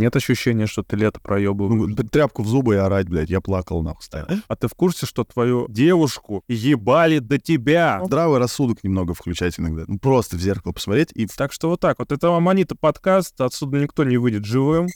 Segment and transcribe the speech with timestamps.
[0.00, 1.94] Нет ощущения, что ты лето проебываешь?
[1.94, 4.28] Ну, тряпку в зубы и орать, блядь, я плакал, нахуй, стоял.
[4.48, 8.00] А ты в курсе, что твою девушку ебали до тебя?
[8.06, 9.84] Здравый рассудок немного включать иногда.
[9.86, 11.26] Ну, просто в зеркало посмотреть и...
[11.26, 12.12] Так что вот так вот.
[12.12, 14.86] Это Аманита подкаст, отсюда никто не выйдет живым.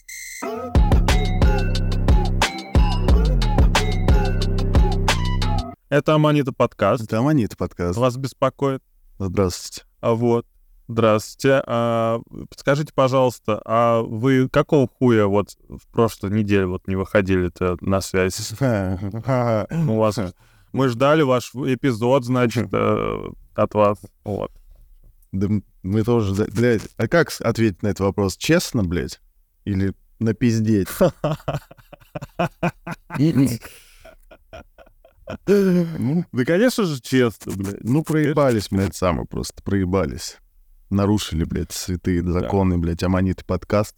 [5.91, 7.05] Это Аманита подкаст.
[7.05, 7.99] Это Аманита подкаст.
[7.99, 8.83] Вас беспокоит.
[9.19, 9.87] Здравствуйте.
[10.01, 10.47] А вот.
[10.87, 11.63] Здравствуйте.
[11.67, 12.21] А,
[12.51, 18.53] подскажите, пожалуйста, а вы какого хуя вот в прошлой неделе вот не выходили-то на связь?
[18.61, 20.19] У вас...
[20.73, 23.97] Мы ждали ваш эпизод, значит, э, от вас.
[24.25, 24.51] Вот.
[25.31, 25.47] Да
[25.85, 26.47] мы тоже...
[26.47, 28.37] Блядь, а как ответить на этот вопрос?
[28.37, 29.21] Честно, блядь?
[29.65, 30.89] Или напиздеть?
[35.47, 37.83] Ну, Да, конечно же, честно, блядь.
[37.85, 40.39] Ну, проебались, блядь, самые просто, проебались.
[40.99, 43.97] Нарушили, блядь, святые законы, блядь, Аманиты подкаст.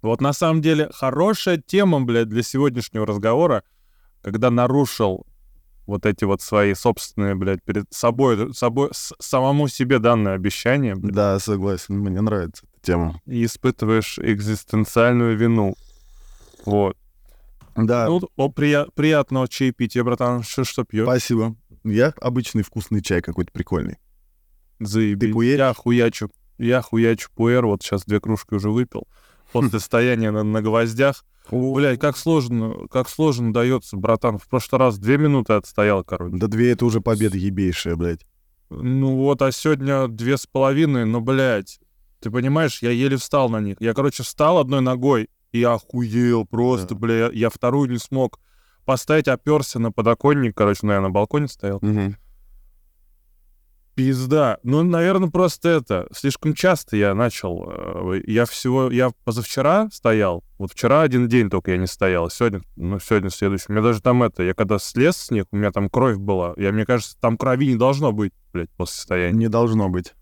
[0.00, 3.64] Вот на самом деле хорошая тема, блядь, для сегодняшнего разговора,
[4.22, 5.26] когда нарушил
[5.86, 11.14] вот эти вот свои собственные, блядь, перед собой, собой с- самому себе данное обещание, блядь,
[11.14, 13.20] Да, согласен, мне нравится эта тема.
[13.26, 15.74] и испытываешь экзистенциальную вину.
[16.64, 16.96] Вот.
[17.76, 20.42] Да, Ну, о, прия- приятного чаепития, братан.
[20.42, 21.04] Что, что пьешь?
[21.04, 21.54] спасибо.
[21.84, 23.98] Я обычный вкусный чай какой-то прикольный.
[24.80, 25.28] Заебись.
[25.28, 25.58] Ты пуэришь?
[25.58, 26.30] Я хуячу.
[26.58, 27.66] Я хуячу пуэр.
[27.66, 29.06] Вот сейчас две кружки уже выпил.
[29.52, 31.24] После стояния на, на гвоздях.
[31.50, 34.38] Блядь, как сложно, как сложно дается, братан.
[34.38, 36.36] В прошлый раз две минуты отстоял, короче.
[36.36, 38.26] Да две это уже победа ебейшая, блядь.
[38.68, 41.78] Ну вот, а сегодня две с половиной, но, блядь,
[42.20, 43.76] ты понимаешь, я еле встал на них.
[43.78, 46.94] Я, короче, встал одной ногой и охуел просто, Да.
[46.96, 47.14] бля.
[47.26, 48.40] Я, я вторую не смог
[48.84, 51.78] поставить, оперся на подоконник, короче, наверное, на балконе стоял.
[53.96, 54.58] Пизда.
[54.62, 56.06] Ну, наверное, просто это.
[56.12, 57.64] Слишком часто я начал.
[57.66, 58.90] э, Я всего...
[58.90, 60.44] Я позавчера стоял.
[60.58, 62.28] Вот вчера один день только я не стоял.
[62.28, 63.64] Сегодня, ну, сегодня следующий.
[63.68, 64.42] У меня даже там это...
[64.42, 66.52] Я когда слез с них, у меня там кровь была.
[66.58, 69.38] Я, мне кажется, там крови не должно быть, блядь, после стояния.
[69.38, 70.14] Не должно быть.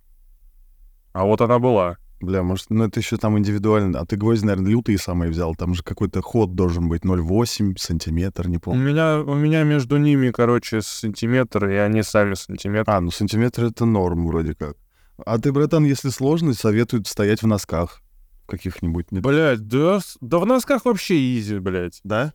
[1.12, 1.96] А вот она была.
[2.24, 4.00] Бля, может, ну это еще там индивидуально.
[4.00, 5.54] А ты гвозди, наверное, лютые самые взял.
[5.54, 8.80] Там же какой-то ход должен быть 0,8 сантиметр, не У помню.
[8.82, 12.90] меня, у меня между ними, короче, сантиметр, и они сами сантиметр.
[12.90, 14.76] А, ну сантиметр это норм вроде как.
[15.24, 18.00] А ты, братан, если сложно, советуют стоять в носках
[18.46, 19.12] каких-нибудь.
[19.12, 22.00] Не- Блядь, да, да в носках вообще изи, блядь.
[22.04, 22.32] Да?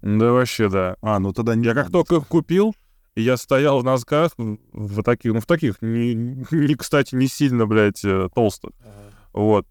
[0.00, 0.96] Да вообще, да.
[1.02, 2.74] А, ну тогда не Я как только их купил,
[3.14, 7.66] и я стоял в носках, в таких, ну, в таких, не, не, кстати, не сильно,
[7.66, 8.72] блядь, э, толстых.
[9.32, 9.66] Вот.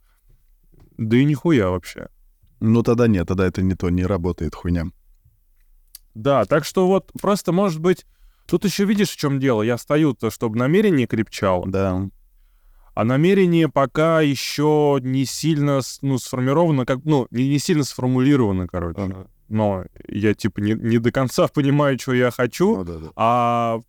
[0.98, 2.08] Да и нихуя вообще.
[2.60, 4.86] Ну тогда нет, тогда это не то, не работает хуйня.
[6.14, 8.06] Да, так что вот просто, может быть,
[8.46, 9.64] тут еще видишь, в чем дело.
[9.64, 12.10] Я стою-то, чтобы намерение крепчало, Да.
[12.94, 19.02] а намерение пока еще не сильно, ну, сформировано, как, ну, не, не сильно сформулировано, короче.
[19.02, 19.28] Ага.
[19.52, 23.08] Но я, типа, не, не до конца понимаю, что я хочу, Ну, да, да.
[23.16, 23.82] а,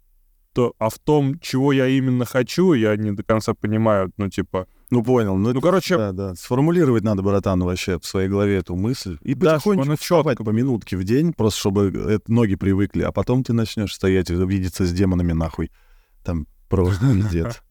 [0.53, 4.67] то, а в том, чего я именно хочу, я не до конца понимаю, ну, типа...
[4.91, 5.37] Ну понял.
[5.37, 6.35] Ну, Ну, это- короче, да, да.
[6.35, 9.17] Сформулировать надо, братан, вообще в своей голове эту мысль.
[9.23, 13.03] И Да, потихонечку вставать по минутке в день, просто чтобы это, ноги привыкли.
[13.03, 15.71] А потом ты начнешь стоять и видеться с демонами нахуй.
[16.25, 17.63] Там просто пиздец.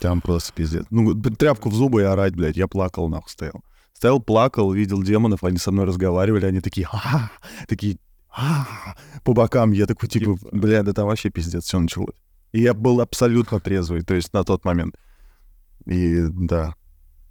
[0.00, 0.86] Там просто пиздец.
[0.90, 2.56] Ну, тряпку в зубы и орать, блядь.
[2.56, 3.62] Я плакал, нахуй, стоял.
[4.02, 7.30] Стоял, плакал, видел демонов, они со мной разговаривали, они такие, а
[7.68, 7.98] такие,
[8.32, 9.70] «А-а-а», по бокам.
[9.70, 12.16] Я такой, типа, бля, да там вообще пиздец, все началось.
[12.50, 14.96] И я был абсолютно трезвый, то есть на тот момент.
[15.86, 16.74] И да,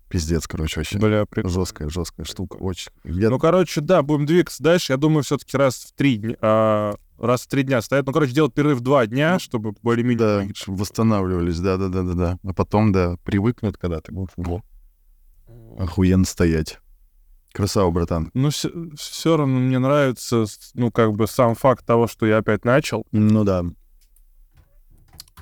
[0.08, 0.98] пиздец, короче, вообще.
[0.98, 2.90] бля, при- Жесткая, жесткая штука, очень.
[3.04, 4.94] Я- Ну, короче, да, будем двигаться дальше.
[4.94, 8.06] Я думаю, все-таки раз в три дня, а, раз в три дня стоять.
[8.06, 10.18] Ну, короче, делать перерыв два дня, чтобы более-менее...
[10.48, 12.38] да, чтобы восстанавливались, да, да, да, да, да.
[12.46, 14.32] А потом, да, привыкнут, когда ты будешь
[15.78, 16.80] охуенно стоять.
[17.54, 18.32] Красава, братан.
[18.34, 23.06] Ну, все, равно мне нравится, ну, как бы сам факт того, что я опять начал.
[23.12, 23.66] Ну да.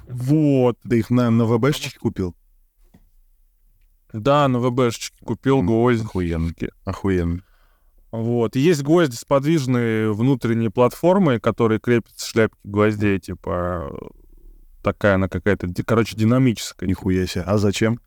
[0.07, 0.79] Вот.
[0.89, 2.35] Ты их на, на ВБшечке купил?
[4.11, 6.03] Да, на ВБшечке купил гвозди.
[6.03, 6.51] Охуенно.
[6.83, 7.43] Охуенно.
[8.11, 8.55] Вот.
[8.55, 14.07] И есть гвозди с подвижной внутренней платформой, которые крепятся шляпки гвоздей, типа э,
[14.81, 16.89] такая она какая-то, короче, динамическая.
[16.89, 17.43] Нихуя себе.
[17.43, 17.99] А зачем?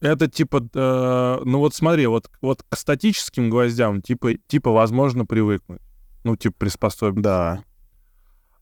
[0.00, 5.80] Это типа, э, ну вот смотри, вот, вот к статическим гвоздям типа, типа возможно привыкнуть.
[6.24, 7.22] Ну, типа приспособиться.
[7.22, 7.64] Да.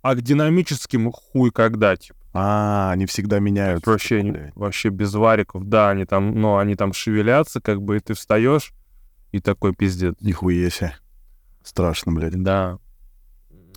[0.02, 2.18] А к динамическим хуй когда, типа.
[2.32, 3.90] А, они всегда меняются.
[3.90, 4.56] Вообще, не- блядь.
[4.56, 5.64] вообще без вариков.
[5.68, 8.72] Да, они там, ну, они там шевелятся, как бы, и ты встаешь,
[9.32, 10.14] и такой пиздец.
[10.20, 10.94] Нихуя себе.
[11.62, 12.40] Страшно, блядь.
[12.42, 12.78] Да.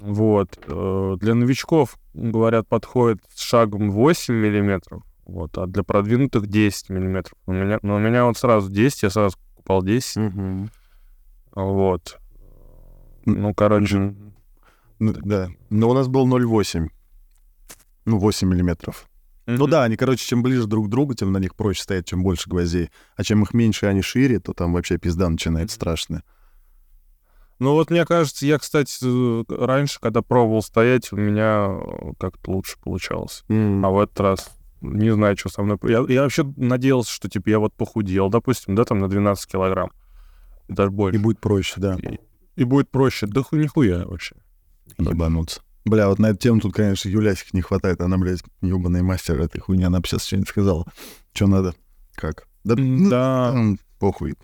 [0.01, 0.59] Вот.
[0.67, 5.03] э, Для новичков, говорят, подходит с шагом 8 миллиметров.
[5.29, 7.33] Вот, а для продвинутых 10 миллиметров.
[7.45, 10.15] У меня, ну, у меня вот сразу 10, я сразу покупал 10.
[10.17, 10.71] Мгм.
[11.53, 12.19] Вот.
[13.25, 14.15] Ну, короче.
[14.97, 15.49] Ну, да.
[15.69, 16.89] Но у нас был 0,8.
[18.05, 19.07] Ну, 8 миллиметров.
[19.45, 19.69] Ну Мгм.
[19.69, 22.49] да, они, короче, чем ближе друг к другу, тем на них проще стоять, чем больше
[22.49, 22.89] гвоздей.
[23.15, 26.23] А чем их меньше, и они шире, то там вообще пизда начинает страшная.
[27.59, 29.05] Ну вот мне кажется, я, кстати,
[29.53, 33.43] раньше, когда пробовал стоять, у меня э, как-то лучше получалось.
[33.49, 35.77] А в этот раз не знаю, что со мной.
[35.83, 39.91] Я, я вообще надеялся, что типа я вот похудел, допустим, да, там на 12 килограмм.
[40.67, 41.19] И даже И больше.
[41.19, 42.19] будет проще, да, И,
[42.55, 43.25] и будет проще.
[43.27, 44.35] Да хуй нихуя вообще.
[44.97, 45.61] ебануться.
[45.85, 48.01] Бля, вот на эту тему тут, конечно, Юлясик не хватает.
[48.01, 49.83] Она, блядь, ебаный мастер этой хуйни.
[49.85, 50.85] Она бы сейчас что-нибудь сказала.
[51.33, 51.73] Что надо?
[52.15, 52.47] Как?
[52.63, 53.51] Да, ну, Да.
[53.55, 54.35] м, похуй.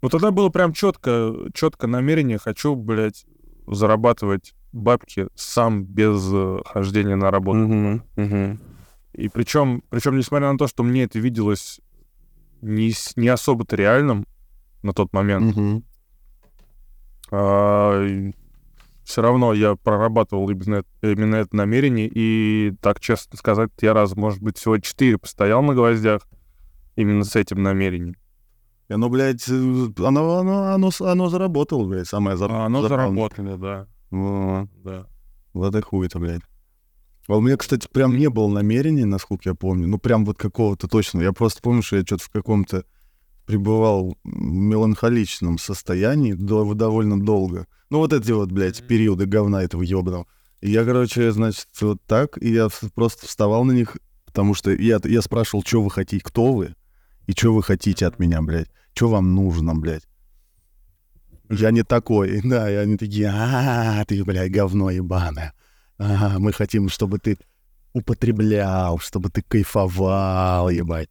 [0.00, 2.38] Ну тогда было прям четко, четко намерение.
[2.38, 3.24] Хочу, блядь,
[3.68, 7.58] зарабатывать бабки сам без э, хождения на работу.
[9.14, 11.80] И причем, причем, несмотря на то, что мне это виделось
[12.62, 14.26] не, не особо-то реальным
[14.82, 15.84] на тот момент, Мгм.
[19.04, 24.40] все равно я прорабатывал именно, именно это намерение, и так честно сказать, я раз, может
[24.42, 26.22] быть, всего четыре постоял на гвоздях
[26.96, 28.16] именно с этим намерением.
[28.88, 29.52] И Оно, блядь, э,
[29.98, 33.86] оно, оно, оно, оно заработало, блядь, самое зар- А оно заработало, да.
[34.12, 35.06] Во, да.
[35.54, 36.42] Это хуй-то, блядь.
[37.28, 39.88] А у меня, кстати, прям не было намерения, насколько я помню.
[39.88, 41.22] Ну, прям вот какого-то точно.
[41.22, 42.84] Я просто помню, что я что-то в каком-то
[43.46, 47.66] пребывал в меланхоличном состоянии до- довольно долго.
[47.90, 50.26] Ну, вот эти вот, блядь, периоды говна этого ёбаного.
[50.60, 55.00] И я, короче, значит, вот так, и я просто вставал на них, потому что я,
[55.04, 56.74] я спрашивал, что вы хотите, кто вы,
[57.26, 60.06] и что вы хотите от меня, блядь, что вам нужно, блядь.
[61.48, 65.52] Я не такой, да, и они такие, а, ты, блядь, говно ебаное.
[65.98, 67.38] Ага, мы хотим, чтобы ты
[67.92, 71.08] употреблял, чтобы ты кайфовал, ебать.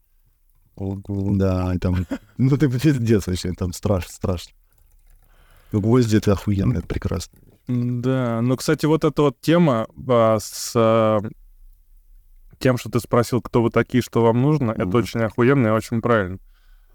[0.77, 2.07] Да, там,
[2.37, 4.53] ну ты пиздец вообще, там страшно, страшно.
[5.71, 7.37] Гвозди это охуенно, это прекрасно.
[7.67, 11.21] Да, ну, кстати, вот эта вот тема а, с а,
[12.59, 16.01] тем, что ты спросил, кто вы такие, что вам нужно, это очень охуенно и очень
[16.01, 16.39] правильно.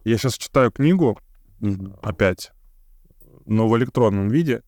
[0.05, 1.19] Я сейчас читаю книгу
[2.03, 2.53] опять,
[3.47, 4.63] но в электронном виде.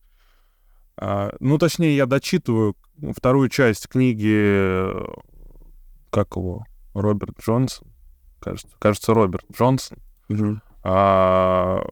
[0.97, 2.75] А, ну, точнее, я дочитываю
[3.15, 4.91] вторую часть книги,
[6.09, 7.87] как его, Роберт Джонсон,
[8.39, 9.97] кажется, кажется, Роберт Джонсон,
[10.83, 11.85] а,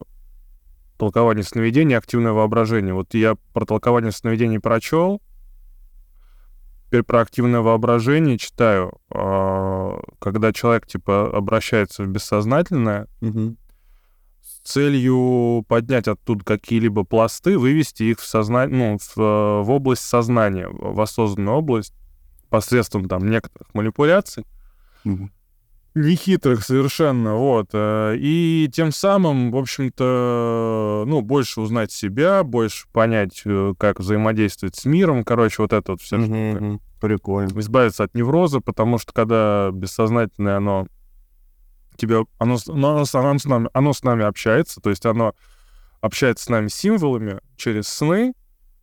[0.98, 2.92] толкование сновидений, активное воображение.
[2.92, 5.22] Вот я про толкование сновидений прочел,
[6.86, 13.54] теперь про активное воображение читаю, а, когда человек, типа, обращается в бессознательное, с
[14.68, 18.66] целью поднять оттуда какие-либо пласты, вывести их в, созна...
[18.66, 21.94] ну, в, э, в область сознания, в осознанную область,
[22.50, 24.44] посредством там некоторых манипуляций,
[25.94, 27.70] нехитрых совершенно, вот.
[27.72, 34.76] э, И тем самым, в общем-то, ну, больше узнать себя, больше понять, э, как взаимодействовать
[34.76, 36.16] с миром, короче, вот это вот все
[37.00, 37.58] Прикольно.
[37.60, 40.88] избавиться от невроза, потому что когда бессознательное оно
[41.98, 45.34] тебя, оно, с- оно, оно с нами, оно с нами общается, то есть оно
[46.00, 48.32] общается с нами символами через сны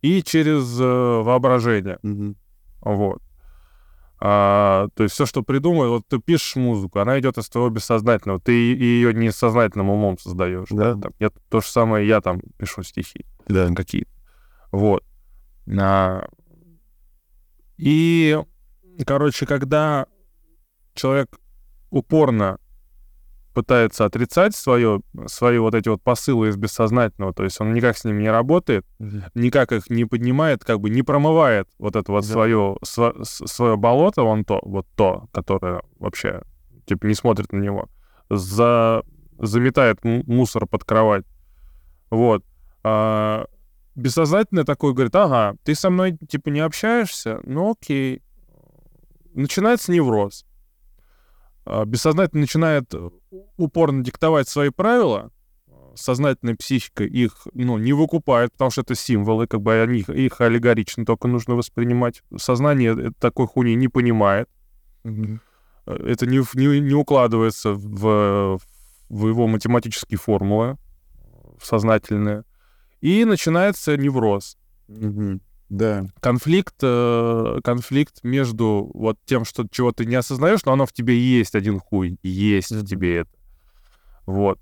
[0.02, 1.98] и через э, воображение,
[2.82, 3.20] вот.
[4.18, 8.40] А, то есть все, что придумал, вот ты пишешь музыку, она идет из твоего бессознательного,
[8.40, 10.68] ты ее не сознательным умом создаешь.
[10.70, 10.94] Да.
[10.94, 13.68] Там, я, то же самое я там пишу стихи Да.
[13.74, 14.10] какие-то.
[14.72, 15.04] Вот.
[15.78, 16.28] А,
[17.76, 18.38] И,
[19.06, 20.06] короче, когда
[20.94, 21.38] человек
[21.90, 22.58] упорно
[23.56, 28.04] пытается отрицать свое, свои вот эти вот посылы из бессознательного, то есть он никак с
[28.04, 28.84] ними не работает,
[29.34, 32.32] никак их не поднимает, как бы не промывает вот это вот Да.
[32.32, 36.42] свое, сво- свое болото, вон то, вот то, которое вообще,
[36.84, 37.88] типа, не смотрит на него,
[38.28, 39.02] за,
[39.38, 41.24] заметает мусор под кровать.
[42.10, 42.44] Вот.
[42.84, 43.46] А,
[43.94, 47.40] бессознательное такое говорит, ага, ты со мной, типа, не общаешься?
[47.44, 48.20] Ну, окей.
[49.32, 50.44] Начинается невроз.
[51.68, 52.94] А, Бессознательно начинает
[53.56, 55.30] упорно диктовать свои правила,
[55.94, 61.04] сознательная психика их, ну, не выкупает, потому что это символы, как бы они, их аллегорично
[61.04, 62.22] только нужно воспринимать.
[62.36, 64.48] Сознание э, такой хуйни не понимает.
[65.04, 65.38] Э,
[65.86, 68.58] Это не, не, не укладывается в,
[69.08, 70.76] в его математические формулы,
[71.62, 72.44] сознательные.
[73.00, 74.56] И начинается невроз
[75.68, 76.06] Да.
[76.20, 81.18] конфликт, э, конфликт между вот тем, что чего ты не осознаешь, но оно в тебе
[81.18, 82.86] есть один хуй, есть в Мгм.
[82.86, 83.30] тебе это.
[84.26, 84.58] Вот.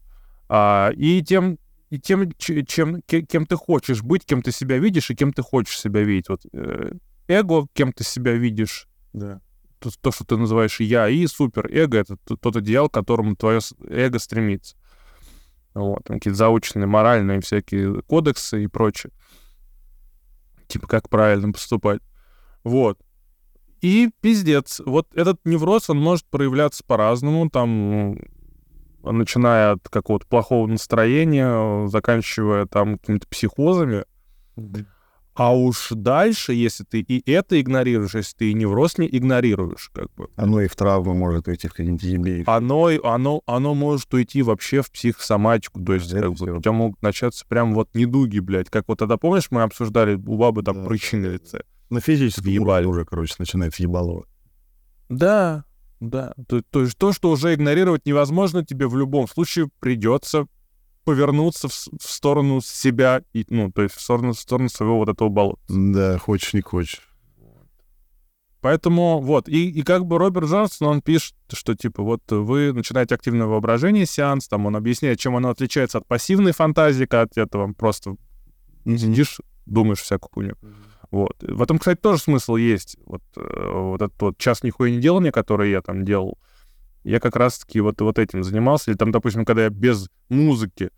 [0.48, 1.58] А, и тем,
[1.90, 5.42] и тем чем, ке- кем ты хочешь быть, кем ты себя видишь и кем ты
[5.42, 6.28] хочешь себя видеть.
[6.28, 6.92] Вот э,
[7.28, 9.40] эго, кем ты себя видишь, Да.
[9.80, 14.18] то, то, что ты называешь я, и суперэго— это тот идеал, к которому твое эго
[14.18, 14.76] стремится.
[15.74, 19.12] Вот, какие-то заученные моральные всякие кодексы и прочее.
[20.74, 22.00] Типа, как правильно поступать.
[22.64, 22.98] Вот.
[23.80, 24.80] И пиздец.
[24.84, 27.48] Вот этот невроз, он может проявляться по-разному.
[27.48, 28.18] Там,
[29.04, 34.04] начиная от какого-то плохого настроения, заканчивая там какими-то психозами.
[35.34, 40.12] А уж дальше, если ты и это игнорируешь, если ты и невроз не игнорируешь, как
[40.14, 40.28] бы.
[40.36, 44.92] Оно и в травму может уйти в какие-нибудь Оно, оно, оно может уйти вообще в
[44.92, 45.84] психосоматику.
[45.84, 48.70] То есть, как бы, у тебя могут начаться прям вот недуги, блядь.
[48.70, 51.62] Как вот тогда, помнишь, мы обсуждали у бабы там да, прыщи на лице.
[51.90, 54.26] На физическом ебали уже, короче, начинается ебалово.
[55.08, 55.64] Да,
[56.00, 56.34] да.
[56.48, 60.46] То, то есть то, что уже игнорировать невозможно, тебе в любом случае придется
[61.04, 65.08] повернуться в, в сторону себя, и, ну, то есть в сторону, в сторону своего вот
[65.08, 65.60] этого болота.
[65.68, 67.02] Да, хочешь, не хочешь.
[68.64, 73.14] Поэтому вот, и, и как бы Роберт Джонсон, он пишет, что типа вот вы начинаете
[73.14, 77.58] активное воображение, сеанс, там он объясняет, чем оно отличается от пассивной фантазии, когда ты это
[77.58, 78.16] вам просто
[78.86, 78.96] mm-hmm.
[78.96, 80.54] сидишь, думаешь всякую хуйню.
[80.62, 80.94] Mm-hmm.
[81.10, 81.36] Вот.
[81.42, 82.96] В этом, кстати, тоже смысл есть.
[83.04, 86.38] Вот, э, вот этот вот час нихуя не делания, который я там делал,
[87.04, 88.90] я как раз-таки вот, вот этим занимался.
[88.90, 90.90] Или там, допустим, когда я без музыки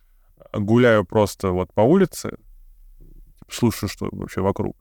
[0.52, 2.36] гуляю просто вот по улице,
[3.50, 4.76] слушаю, что вообще вокруг,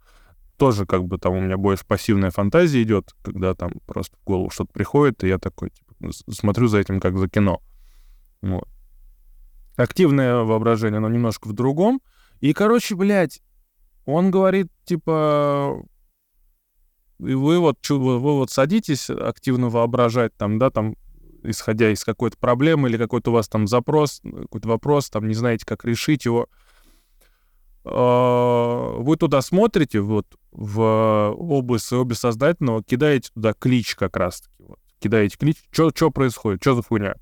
[0.57, 4.49] тоже как бы там у меня больше пассивная фантазия идет, когда там просто в голову
[4.49, 7.61] что-то приходит, и я такой типа, смотрю за этим как за кино.
[8.41, 8.67] Вот.
[9.75, 12.01] Активное воображение, оно немножко в другом.
[12.39, 13.41] И, короче, блядь,
[14.05, 15.83] он говорит, типа,
[17.19, 20.95] и вы вот, вы вот садитесь активно воображать там, да, там
[21.49, 25.65] исходя из какой-то проблемы или какой-то у вас там запрос, какой-то вопрос, там не знаете,
[25.65, 26.47] как решить его,
[27.85, 34.55] а, вы туда смотрите, вот в область своего бессознательного, кидаете туда клич как раз-таки.
[34.59, 34.79] Вот.
[34.99, 37.15] Кидаете клич, что происходит, что за хуйня?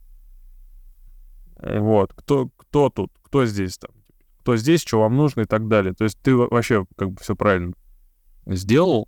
[1.58, 3.92] Вот, кто, кто тут, кто здесь там,
[4.40, 5.94] кто здесь, что вам нужно и так далее.
[5.94, 7.74] То есть ты вообще как бы все правильно
[8.46, 9.08] сделал,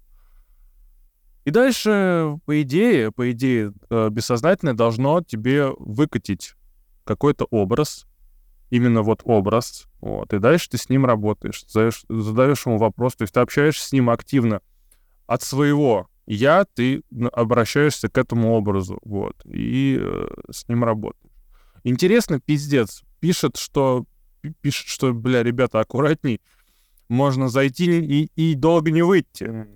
[1.46, 6.56] и дальше, по идее, по идее, э, бессознательное должно тебе выкатить
[7.04, 8.08] какой-то образ,
[8.72, 13.22] именно вот образ, вот, и дальше ты с ним работаешь, задаешь, задаешь ему вопрос, то
[13.22, 14.62] есть ты общаешься с ним активно
[15.28, 21.32] от своего я, ты обращаешься к этому образу, вот, и э, с ним работаешь.
[21.84, 24.06] Интересно, пиздец, пишет, что,
[24.62, 26.42] пишет, что, бля, ребята, аккуратней,
[27.08, 29.68] можно зайти и, и долго не выйти.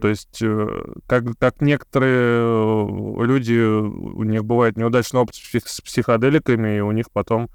[0.00, 6.78] То есть, э, как, как некоторые э, люди, у них бывает неудачный опыт с психоделиками,
[6.78, 7.48] и у них потом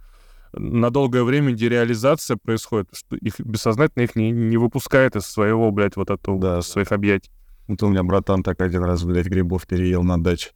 [0.53, 5.95] на долгое время дереализация происходит, что их бессознательно их не, не выпускает из своего, блядь,
[5.95, 6.61] вот этого, да.
[6.61, 7.31] своих объятий.
[7.67, 10.51] Вот у меня братан так один раз, блядь, грибов переел на даче.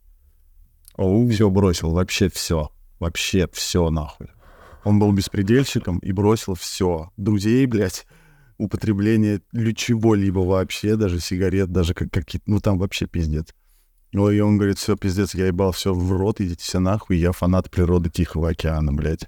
[0.96, 1.30] Оу.
[1.30, 2.72] Все бросил, вообще все.
[3.00, 4.28] Вообще все нахуй.
[4.84, 7.12] Он был беспредельщиком и бросил все.
[7.18, 8.06] Друзей, блядь,
[8.58, 9.42] употребление
[9.76, 13.48] чего-либо вообще, даже сигарет, даже как, какие-то, ну там вообще пиздец.
[14.16, 17.32] Ой, и он говорит, все, пиздец, я ебал все в рот, идите все нахуй, я
[17.32, 19.28] фанат природы Тихого океана, блядь.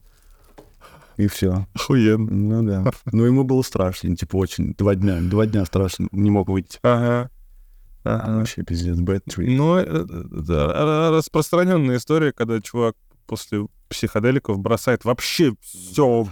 [1.18, 1.66] И все.
[1.74, 2.32] Охуенно.
[2.32, 2.92] Ну да.
[3.12, 4.74] Но ему было страшно, типа очень.
[4.74, 6.80] Два дня, два дня страшно, не мог выйти.
[6.84, 7.32] Ага.
[8.04, 8.38] Ага.
[8.38, 9.48] Вообще пиздец, bad trip.
[9.48, 16.28] Ну, э, да, распространенная история, когда чувак после психоделиков бросает вообще все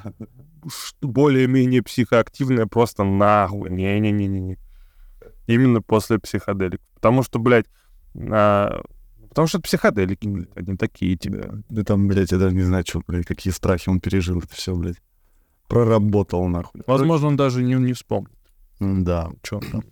[1.02, 3.70] более-менее психоактивное просто нахуй.
[3.70, 4.58] Не-не-не-не.
[5.48, 6.86] Именно после психоделиков.
[6.96, 7.66] Потому что, блядь,
[8.16, 8.82] а,
[9.30, 11.38] потому что это психоделики, блядь, они такие, типа.
[11.38, 14.56] Да, да там, блядь, я даже не знаю, что, блядь, какие страхи он пережил, это
[14.56, 15.02] все, блядь.
[15.68, 16.82] Проработал, нахуй.
[16.88, 18.32] Возможно, он даже не, не вспомнит.
[18.80, 19.32] Да.
[19.42, 19.84] Что он там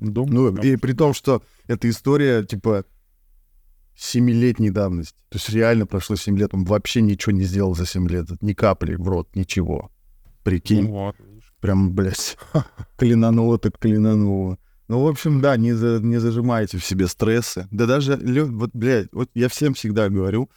[0.00, 0.52] думал.
[0.52, 2.84] Ну, и при том, что эта история, типа,
[3.96, 5.16] семилетней давности.
[5.30, 8.26] То есть реально прошло семь лет, он вообще ничего не сделал за семь лет.
[8.42, 9.90] Ни капли в рот, ничего.
[10.44, 10.84] Прикинь.
[10.84, 11.16] Ну, вот.
[11.60, 12.36] Прям, блядь,
[12.98, 14.58] клинануло так клинануло.
[14.88, 17.66] Ну, в общем, да, не, за, не зажимайте в себе стрессы.
[17.72, 20.48] Да даже, вот, блядь, вот я всем всегда говорю,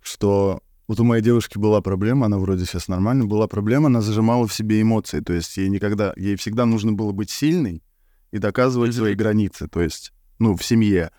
[0.00, 4.46] что вот у моей девушки была проблема, она вроде сейчас нормально, была проблема, она зажимала
[4.46, 7.82] в себе эмоции, то есть ей никогда, ей всегда нужно было быть сильной
[8.30, 11.10] и доказывать свои границы, то есть, ну, в семье.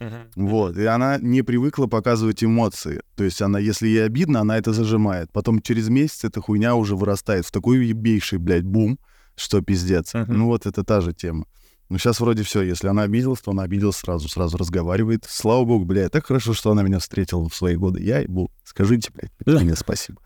[0.00, 0.26] Uh-huh.
[0.36, 0.76] Вот.
[0.76, 3.00] И она не привыкла показывать эмоции.
[3.16, 5.30] То есть она, если ей обидно, она это зажимает.
[5.32, 8.98] Потом через месяц эта хуйня уже вырастает в такой ебейший, блядь, бум,
[9.36, 10.14] что пиздец.
[10.14, 10.24] Uh-huh.
[10.28, 11.46] Ну вот это та же тема.
[11.88, 12.62] Ну сейчас вроде все.
[12.62, 15.26] Если она обиделась, то она обиделась сразу, сразу разговаривает.
[15.28, 18.02] Слава богу, блядь, так хорошо, что она меня встретила в свои годы.
[18.02, 18.50] Я ебу.
[18.64, 20.20] Скажите, блядь, мне спасибо.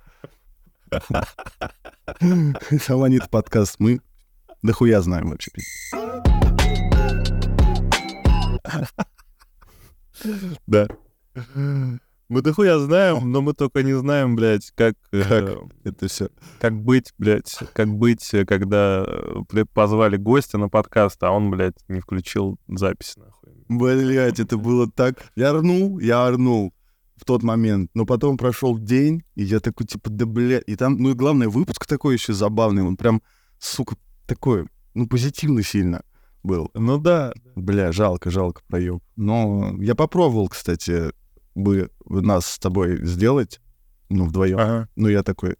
[2.80, 3.76] Саланит подкаст.
[3.78, 4.00] Мы
[4.62, 5.50] дохуя знаем вообще.
[10.66, 10.88] Да.
[12.28, 14.94] Мы дохуя знаем, но мы только не знаем, блядь, как...
[15.12, 15.58] э, Как?
[15.84, 16.28] Это все.
[16.60, 21.50] Как быть, блядь, как быть, э, когда э, при- позвали гостя на подкаст, а он,
[21.50, 23.48] блядь, не включил запись, нахуй.
[23.68, 25.16] Блять, это было так.
[25.36, 26.74] Я орнул, я орнул
[27.16, 27.90] в тот момент.
[27.94, 30.58] Но потом прошел день, и я такой, типа, да бля.
[30.58, 32.82] И там, ну и главное, выпуск такой еще забавный.
[32.82, 33.22] Он прям,
[33.58, 33.96] сука,
[34.26, 36.02] такой, ну, позитивный сильно
[36.42, 36.70] был.
[36.74, 37.32] Ну да.
[37.56, 39.02] Бля, жалко, жалко проеб.
[39.16, 41.12] Но я попробовал, кстати,
[41.54, 43.60] бы нас с тобой сделать,
[44.08, 44.58] ну, вдвоем.
[44.58, 44.88] Ага.
[44.96, 45.56] Ну, я такой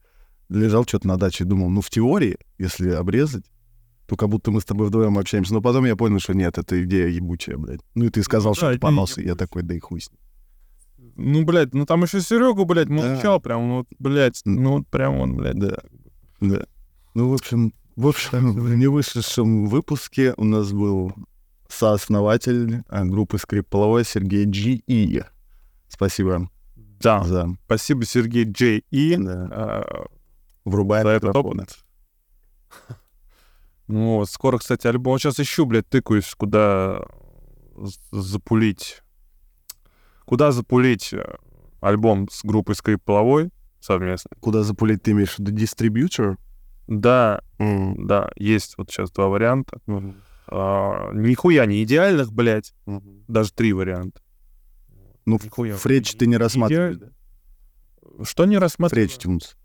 [0.48, 3.44] лежал что-то на даче и думал, ну, в теории, если обрезать,
[4.06, 5.52] то как будто мы с тобой вдвоем общаемся.
[5.52, 7.80] Но потом я понял, что нет, это идея ебучая, блядь.
[7.94, 10.00] Ну, и ты сказал, Ну что да, идея понос, и я такой, да и хуй
[10.00, 10.18] с ним.
[11.16, 12.94] Ну, блядь, ну там еще Серега, блядь, Да.
[12.94, 15.58] молчал прям, ну, вот, блядь, ну, вот прям он, блядь.
[15.58, 15.78] Да,
[16.40, 16.64] да.
[17.14, 21.12] Ну, в общем, в общем, в невышедшем выпуске у нас был
[21.68, 25.24] сооснователь э, группы «Скрип половой» Сергей Джи И.
[25.88, 27.24] Спасибо Да.
[27.24, 27.56] за...
[27.64, 29.16] Спасибо, Сергей Джей И.
[29.16, 29.48] Да.
[29.50, 30.06] а,
[30.64, 31.76] Врубаем за этот опыт.
[33.88, 35.18] Ну вот, скоро, кстати, альбом.
[35.18, 37.00] Сейчас ищу, блядь, тыкаюсь, куда
[38.12, 39.02] запулить.
[40.24, 41.24] Куда запулить э,
[41.80, 43.50] альбом с группой Скрип Половой
[43.80, 44.30] совместно.
[44.38, 45.50] Куда запулить ты имеешь в виду?
[45.50, 46.38] Дистрибьютор?
[46.88, 49.80] Да, да, есть вот сейчас два варианта.
[50.50, 52.72] А, нихуя не идеальных, блядь.
[53.28, 54.20] Даже три варианта.
[55.26, 55.76] Ну, Нихуя.
[55.76, 58.24] Фредж ты не рассматриваешь, Идеально.
[58.24, 59.08] Что не рассматриваю?
[59.08, 59.56] Фредж Тюнс.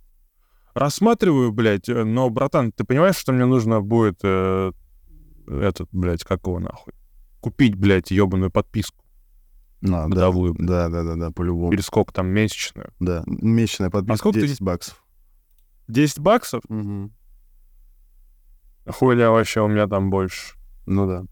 [0.73, 4.73] Рассматриваю, блядь, э, но, братан, ты понимаешь, что мне нужно будет э,
[5.47, 6.93] этот, блядь, как его нахуй?
[7.39, 9.05] Купить, блядь, ебаную подписку
[9.83, 10.67] А, да, годовую, блядь.
[10.67, 11.71] да, да, да, да, по-любому.
[11.71, 12.91] Или сколько там, месячную?
[12.99, 15.01] Да, месячная подписка А сколько ты 10 баксов.
[15.87, 16.61] 10 баксов?
[18.87, 20.55] Хуйня вообще у меня там больше.
[20.85, 21.23] Ну да.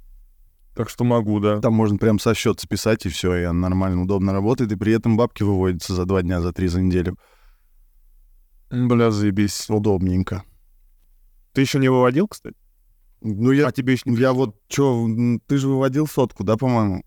[0.75, 1.59] Так что могу, да.
[1.59, 4.93] Там можно прям со счет списать, и все, и она нормально, удобно работает, и при
[4.93, 7.17] этом бабки выводятся за два дня, за три, за неделю.
[8.69, 9.69] Бля, заебись.
[9.69, 10.43] Удобненько.
[11.51, 12.55] Ты еще не выводил, кстати?
[13.19, 17.03] Ну, я, А тебе еще не я вот, м, ты же выводил сотку, да, по-моему?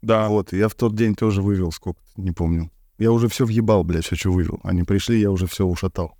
[0.00, 0.28] Да.
[0.28, 2.70] Вот, я в тот день тоже вывел сколько не помню.
[2.98, 4.60] Я уже все въебал, блядь, все, что вывел.
[4.62, 6.16] Они пришли, я уже все ушатал.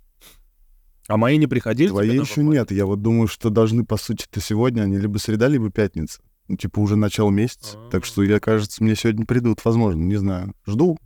[1.07, 1.89] А мои не приходили?
[1.89, 2.71] Твои еще нет.
[2.71, 6.21] Я вот думаю, что должны, по сути-то, сегодня они либо среда, либо пятница.
[6.47, 7.77] Ну, типа, уже начало месяца.
[7.77, 7.89] А.
[7.89, 10.53] Так что, я, кажется, мне сегодня придут, возможно, не знаю.
[10.65, 10.97] Жду.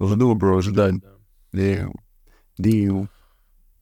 [0.00, 0.96] Жду, бро, ждать.
[1.52, 1.94] Дил.
[2.58, 3.08] Дил.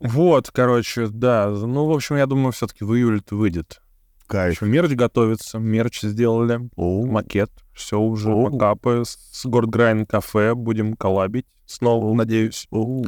[0.01, 1.49] Вот, короче, да.
[1.49, 3.81] Ну, в общем, я думаю, все-таки в июле это выйдет.
[4.27, 4.55] Кайф.
[4.55, 8.49] Еще мерч готовится, мерч сделали, О, макет, все уже О.
[8.49, 12.67] макапы с Гордграйн кафе, будем коллабить снова, надеюсь.
[12.71, 13.03] о.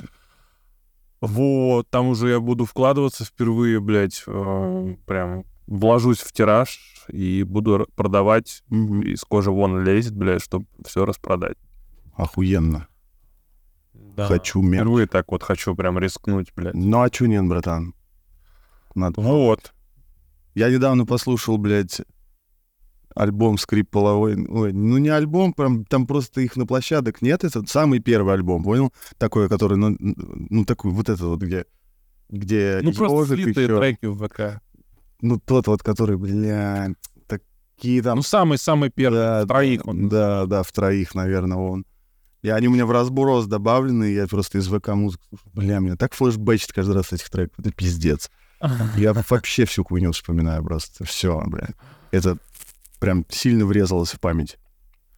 [1.26, 7.86] Вот, там уже я буду вкладываться впервые, блядь, э, прям вложусь в тираж и буду
[7.96, 11.56] продавать, из кожи вон лезет, блядь, чтобы все распродать.
[12.14, 12.88] Охуенно.
[13.92, 14.26] Да.
[14.26, 14.82] Хочу мерч.
[14.82, 16.74] Впервые так вот хочу прям рискнуть, блядь.
[16.74, 17.94] Ну, а чё нет, братан?
[18.94, 19.20] Надо.
[19.20, 19.72] Ну вот.
[20.54, 22.02] Я недавно послушал, блядь,
[23.14, 24.36] альбом «Скрип половой».
[24.46, 27.44] Ой, ну не альбом, прям, там просто их на площадок нет.
[27.44, 28.92] Это самый первый альбом, понял?
[29.18, 31.64] Такой, который, ну, ну такой, вот этот вот, где
[32.28, 33.78] где Ну просто слитые ещё.
[33.78, 34.60] треки в ВК.
[35.20, 36.90] Ну, тот вот, который, бля,
[37.26, 38.16] такие там...
[38.16, 40.08] Ну самый-самый первый, да, в троих он.
[40.08, 41.86] Да, да, в троих, наверное, он.
[42.42, 45.50] И они у меня в разброс добавлены, я просто из ВК музыку слушаю.
[45.54, 47.58] Бля, меня так флешбэчит каждый раз этих треков.
[47.58, 48.30] Это пиздец.
[48.96, 51.04] Я вообще всю хуйню вспоминаю просто.
[51.04, 51.68] Все, бля.
[52.10, 52.36] Это
[53.04, 54.56] прям сильно врезалось в память.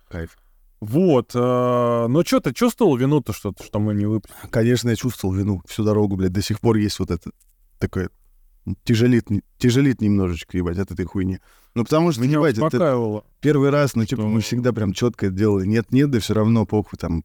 [0.08, 0.36] Кайф.
[0.80, 1.30] Вот.
[1.34, 4.38] э, Ну что, ты чувствовал вину-то, что, что мы не выпустили?
[4.50, 6.32] Конечно, я чувствовал вину всю дорогу, блядь.
[6.32, 7.30] До сих пор есть вот это
[7.78, 8.10] такое...
[8.82, 11.38] Тяжелит, тяжелит немножечко, ебать, от этой хуйни.
[11.74, 15.26] Ну, потому что, Меня ебать, это первый раз, ну, типа, что- мы всегда прям четко
[15.26, 15.66] это делали.
[15.66, 17.24] Нет-нет, да все равно похуй там.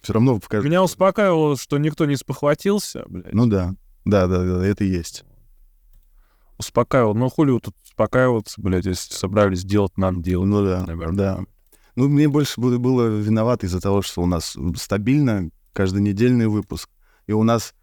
[0.00, 0.70] Все равно в каждом...
[0.70, 3.34] Меня успокаивало, что никто не спохватился, блядь.
[3.34, 3.74] Ну да.
[4.06, 5.24] Да, да, да, это есть.
[6.64, 7.14] Успокаивал.
[7.14, 10.48] Ну хули вот тут успокаиваться, блядь, если собрались делать, надо делать.
[10.48, 11.16] Ну да, наверное.
[11.16, 11.44] да.
[11.96, 16.90] Ну, мне больше было, виновато из-за того, что у нас стабильно каждонедельный выпуск.
[17.26, 17.74] И у нас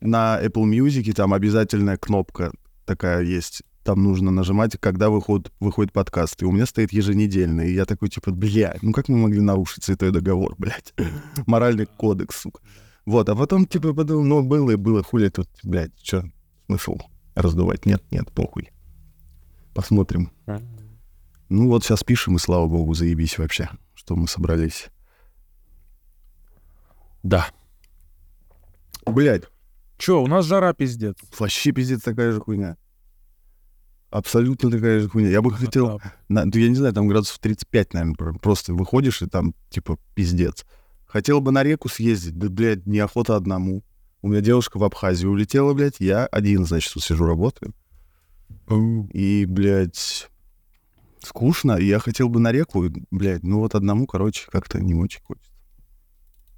[0.00, 2.52] на Apple Music там обязательная кнопка
[2.86, 3.62] такая есть.
[3.84, 6.40] Там нужно нажимать, когда выходит, выходит подкаст.
[6.40, 7.70] И у меня стоит еженедельный.
[7.70, 10.94] И я такой, типа, бля, ну как мы могли нарушить святой договор, блядь?
[11.46, 12.60] Моральный кодекс, сука.
[13.04, 16.24] Вот, а потом, типа, подумал, ну, было и было, хули тут, блядь, что,
[16.66, 16.98] смысл
[17.34, 17.86] раздувать?
[17.86, 18.70] Нет, нет, похуй.
[19.74, 20.30] Посмотрим.
[21.48, 24.88] Ну вот сейчас пишем, и слава богу, заебись вообще, что мы собрались.
[27.22, 27.46] Да.
[29.06, 29.44] Блять,
[29.98, 31.16] Че, у нас жара пиздец.
[31.38, 32.76] вообще пиздец такая же хуйня.
[34.10, 35.30] Абсолютно такая же хуйня.
[35.30, 36.00] Я бы хотел...
[36.28, 40.66] на- ну, я не знаю, там градусов 35, наверное, просто выходишь и там, типа, пиздец.
[41.06, 43.82] Хотел бы на реку съездить, да, блядь, неохота одному.
[44.22, 47.74] У меня девушка в Абхазию улетела, блядь, я один, значит, тут сижу, работаю.
[49.12, 50.30] И, блядь,
[51.22, 51.72] скучно.
[51.72, 55.50] И я хотел бы на реку, блядь, ну вот одному, короче, как-то не очень хочется.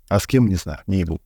[0.09, 1.21] А с кем, не знаю, не был.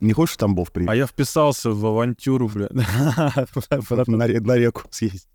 [0.00, 0.94] Не хочешь в Тамбов приехать?
[0.94, 2.68] А я вписался в авантюру, бля.
[4.06, 5.28] на, ре- на реку съездить.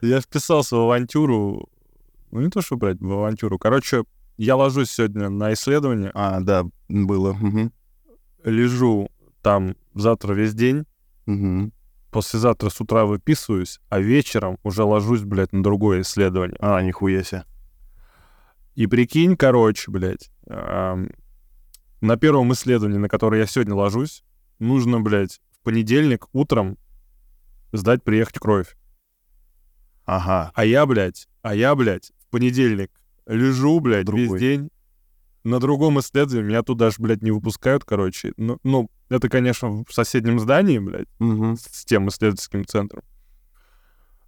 [0.00, 1.68] Я вписался в авантюру.
[2.30, 3.58] Ну, не то, что, брать в авантюру.
[3.58, 4.04] Короче,
[4.38, 7.34] я ложусь сегодня на исследование, А, да, было.
[7.34, 7.70] Мгм.
[8.44, 9.10] Лежу
[9.42, 10.84] там завтра весь день,
[11.26, 11.72] Мгм.
[12.10, 16.56] послезавтра с утра выписываюсь, а вечером уже ложусь, блядь, на другое исследование.
[16.60, 17.44] А, нихуя себе.
[18.74, 21.10] И прикинь, короче, блядь, ам,
[22.00, 24.24] на первом исследовании, на которое я сегодня ложусь,
[24.58, 26.78] нужно, блядь, в понедельник утром
[27.72, 28.76] сдать, приехать кровь.
[30.04, 30.50] Ага.
[30.54, 32.90] А я, блядь, а я, блядь, в понедельник
[33.26, 34.38] лежу, блядь, весь Другой.
[34.40, 34.70] день.
[35.44, 38.32] На другом исследовании меня туда же, блядь, не выпускают, короче.
[38.36, 41.56] Ну, ну, это, конечно, в соседнем здании, блядь, Мгм.
[41.56, 43.02] с тем исследовательским центром.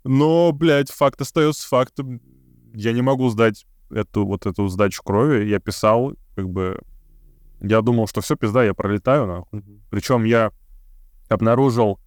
[0.03, 2.20] Но, блядь, факт остается фактом.
[2.74, 5.44] Я не могу сдать эту вот эту сдачу крови.
[5.46, 6.81] Я писал, как бы...
[7.61, 9.62] Я думал, что все, пизда, я пролетаю, нахуй.
[9.90, 10.50] Причем я
[11.29, 11.98] обнаружил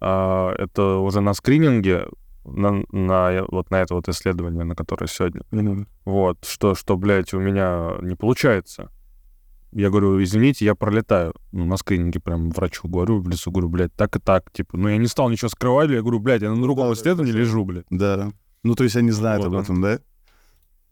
[0.00, 2.06] а, это уже на скрининге,
[2.44, 5.42] на, на вот на это вот исследование, на которое сегодня.
[5.50, 5.86] Мгм.
[6.04, 8.90] Вот, что, что, блядь, у меня не получается.
[9.72, 11.32] Я говорю, извините, я пролетаю.
[11.50, 14.52] Ну, на скрининге прям врачу говорю, в лицо говорю, блядь, так и так.
[14.52, 17.32] Типа, ну, я не стал ничего скрывать, я говорю, блядь, я на другом да, исследовании
[17.32, 17.86] лежу, блядь.
[17.88, 18.32] Да.
[18.62, 19.60] Ну, то есть они знают Вот, об да.
[19.62, 19.98] этом, да?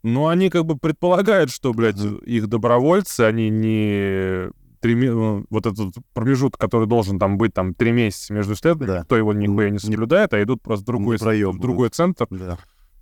[0.03, 2.17] Ну, они как бы предполагают, что, блядь, Ага.
[2.25, 4.49] их добровольцы, они не
[4.81, 8.95] три ме- ну, вот этот промежуток, который должен там быть там три месяца между исследованиями,
[8.97, 8.99] Да.
[9.03, 12.57] никто его нихуя не соблюдает, а идут просто в другой, в другой центр, Да.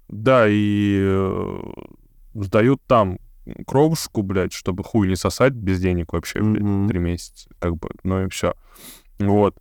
[0.09, 1.57] да, и э,
[2.35, 3.17] сдают там
[3.65, 6.87] кровушку, блядь, чтобы хуй не сосать без денег вообще, блядь, Мгм.
[6.89, 8.53] три месяца, как бы, ну и все.
[9.19, 9.57] Вот.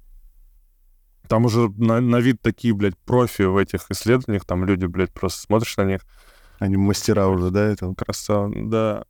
[1.29, 5.41] Там уже на, на вид такие, блядь, профи в этих исследованиях, там люди, блядь, просто
[5.43, 6.01] смотришь на них,
[6.59, 7.95] Они мастера уже, да, этого?
[7.95, 9.05] красава, да.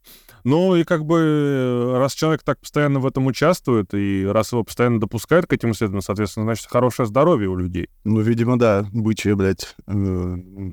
[0.44, 4.64] Ну и как бы э, раз человек так постоянно в этом участвует, и раз его
[4.64, 7.88] постоянно допускают к этим исследованиям, соответственно, значит, хорошее здоровье у людей.
[8.04, 9.92] Ну, видимо, да, бычье, блядь, э,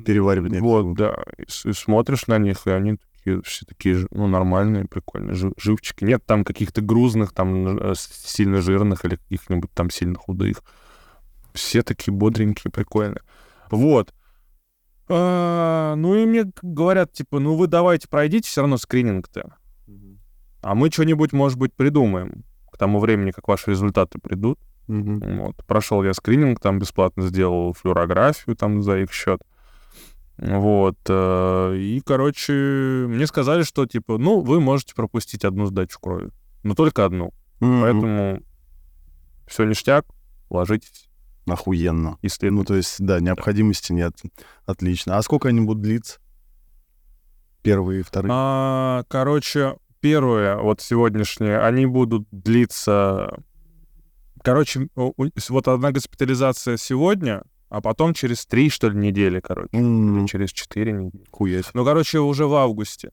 [0.05, 0.61] переваривание.
[0.61, 1.15] Вот, да.
[1.37, 6.03] И, и смотришь на них, и они такие, все такие, ну, нормальные, прикольные, жи- живчики.
[6.03, 10.61] Нет там каких-то грузных, там, э, сильно жирных или каких-нибудь там сильно худых.
[11.53, 13.21] Все такие бодренькие, прикольные.
[13.71, 14.13] Вот.
[15.07, 19.55] А, ну и мне говорят, типа, ну вы давайте пройдите все равно скрининг-то.
[20.61, 24.59] А мы что-нибудь, может быть, придумаем к тому времени, как ваши результаты придут.
[24.87, 25.37] Мгм.
[25.37, 25.55] Вот.
[25.67, 29.41] Прошел я скрининг, там бесплатно сделал флюорографию там за их счет.
[30.37, 30.97] Вот.
[31.07, 32.53] э, И, короче,
[33.07, 36.31] мне сказали, что, типа, ну, вы можете пропустить одну сдачу крови.
[36.63, 37.31] Но только одну.
[37.59, 37.81] Мгм.
[37.81, 38.41] Поэтому
[39.47, 40.05] все ништяк,
[40.49, 41.04] ложитесь
[41.47, 42.17] Охуенно.
[42.21, 42.55] и следуйте.
[42.59, 44.13] Ну, то есть, да, необходимости нет.
[44.65, 45.17] Отлично.
[45.17, 46.19] А сколько они будут длиться?
[47.61, 48.31] Первые и вторые?
[48.33, 53.37] А, короче, первые, вот сегодняшние, они будут длиться...
[54.43, 59.69] Короче, вот одна госпитализация сегодня, а потом через три, что ли, недели, короче.
[59.71, 61.25] М, Или через четыре недели.
[61.31, 61.71] Хуя себе.
[61.73, 63.11] Ну, короче, уже в августе.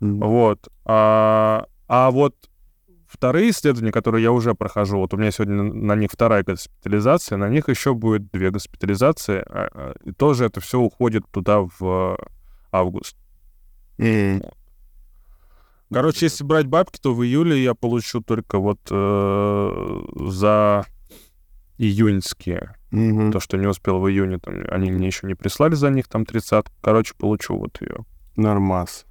[0.00, 0.18] М.
[0.20, 0.68] Вот.
[0.84, 2.34] А, а вот
[3.16, 7.48] вторые исследования, которые я уже прохожу, вот у меня сегодня на них вторая госпитализация, на
[7.48, 12.18] них еще будет две госпитализации, а, а, и тоже это все уходит туда в
[12.70, 13.16] август.
[13.98, 14.42] М.
[15.92, 20.84] Короче, если брать бабки, то в июле я получу только вот э, за
[21.78, 22.74] июньские.
[22.90, 23.30] Мгм.
[23.32, 26.24] То, что не успел в июне, там, они мне еще не прислали за них там
[26.24, 28.04] 30 Короче, получу вот ее.
[28.36, 29.04] Нормас.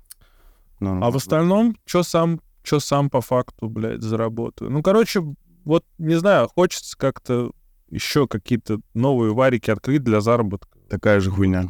[0.79, 1.13] А Нормас.
[1.13, 4.71] в остальном, что сам, что сам по факту, блядь, заработаю.
[4.71, 5.21] Ну, короче,
[5.63, 7.51] вот, не знаю, хочется как-то
[7.89, 10.77] еще какие-то новые варики открыть для заработка.
[10.89, 11.65] Такая же хуйня.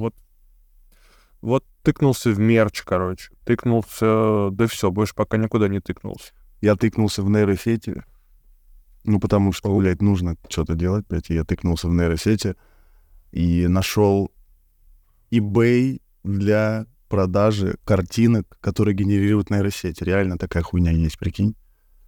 [1.41, 3.31] Вот тыкнулся в мерч, короче.
[3.45, 6.34] Тыкнулся, да все, больше пока никуда не тыкнулся.
[6.60, 8.03] Я тыкнулся в нейросети.
[9.03, 11.29] Ну, потому что, блядь, нужно что-то делать, блядь.
[11.29, 12.55] Я тыкнулся в нейросети
[13.31, 14.31] и нашел
[15.31, 20.03] eBay для продажи картинок, которые генерируют нейросети.
[20.03, 21.55] Реально такая хуйня есть, прикинь.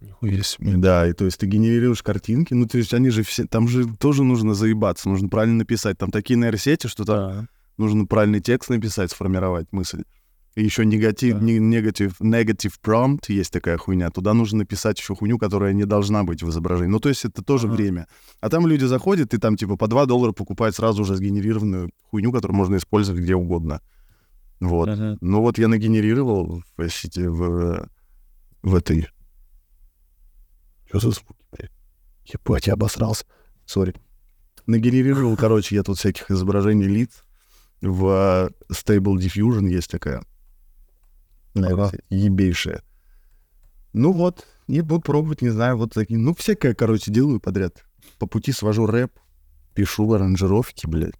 [0.00, 0.76] Нихуя себе.
[0.76, 3.84] Да, и то есть ты генерируешь картинки, ну, то есть они же все, там же
[3.98, 5.98] тоже нужно заебаться, нужно правильно написать.
[5.98, 7.48] Там такие нейросети, что там Да.
[7.78, 10.04] нужно правильный текст написать, сформировать мысль.
[10.54, 11.44] Еще негатив, Да.
[11.44, 14.10] не- негатив, negative prompt есть такая хуйня.
[14.10, 16.90] Туда нужно написать еще хуйню, которая не должна быть в изображении.
[16.90, 17.74] Ну, то есть это тоже Ага.
[17.76, 18.06] время.
[18.40, 22.32] А там люди заходят и там типа по 2 доллара покупают сразу уже сгенерированную хуйню,
[22.32, 23.80] которую можно использовать где угодно.
[24.60, 24.88] Вот.
[24.88, 25.18] Мгм.
[25.20, 27.88] Ну вот я нагенерировал в, сети- в,
[28.62, 29.08] в этой...
[30.86, 31.72] Что за звуки, блядь?
[32.24, 33.24] Ебать, я обосрался.
[33.66, 33.94] Сори.
[34.66, 37.24] Нагенерировал, короче, я тут всяких изображений лиц.
[37.80, 40.24] В э, Stable Diffusion есть такая.
[41.54, 41.92] Ага.
[42.10, 42.82] Ебейшая.
[43.92, 46.18] Ну вот, и буду пробовать, не знаю, вот такие.
[46.18, 47.84] Ну, всякое, короче, делаю подряд.
[48.18, 49.12] По пути свожу рэп,
[49.74, 51.14] пишу аранжировки, блядь.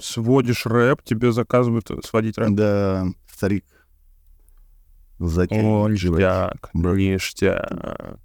[0.00, 2.50] Сводишь рэп, тебе заказывают сводить рэп.
[2.54, 3.64] Да, старик.
[5.18, 5.64] Затягивает.
[5.64, 6.96] О, ништяк, Бро.
[6.96, 8.20] ништяк.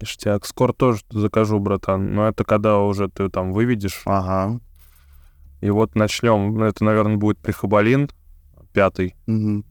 [0.00, 0.46] Ништяк.
[0.46, 2.14] Скоро тоже закажу, братан.
[2.14, 4.02] Но это когда уже ты там выведешь.
[4.06, 4.60] Ага.
[5.60, 6.62] И вот начнем.
[6.62, 8.08] Это, наверное, будет прихабалин,
[8.72, 9.14] пятый.
[9.26, 9.64] Мгм.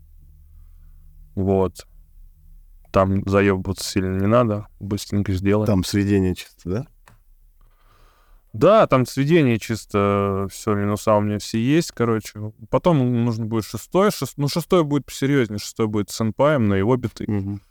[1.36, 1.88] Вот.
[2.92, 4.68] Там заебываться сильно не надо.
[4.80, 5.68] Быстренько сделаем.
[5.68, 6.88] Там сведение чисто, да?
[8.58, 12.54] Да, там сведение чисто, все, минуса у меня все есть, короче.
[12.70, 16.96] Потом нужно будет шестой, шест- ну, шестой будет посерьезнее, шестой будет с энпаем, на его
[16.96, 17.26] биты.
[17.28, 17.62] Мгм.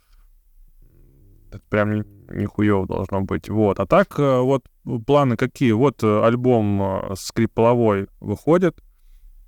[1.49, 3.49] Это прям ни- нихуево должно быть.
[3.49, 3.79] Вот.
[3.79, 4.65] А так, э, вот
[5.07, 5.71] планы какие?
[5.71, 8.77] Вот э, альбом э, скриполовой выходит,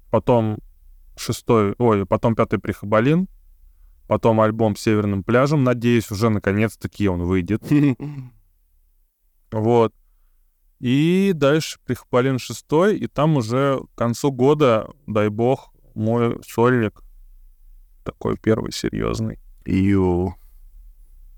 [0.09, 0.57] потом
[1.17, 3.27] шестой, ой, потом пятый прихабалин,
[4.07, 5.63] потом альбом «Северным пляжем».
[5.63, 7.63] Надеюсь, уже наконец-таки он выйдет.
[9.49, 9.93] Вот.
[10.79, 17.01] И дальше прихабалин шестой, и там уже к концу года, дай бог, мой сольник
[18.03, 19.39] такой первый серьезный.
[19.65, 20.35] Ю.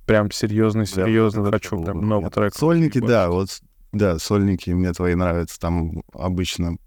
[0.06, 2.42] Прям серьезный, Да, серьезно это хочу прям много понятно.
[2.42, 2.60] треков.
[2.60, 5.60] Сольники, да, вот, да, сольники мне твои нравятся.
[5.60, 6.78] Там обычно,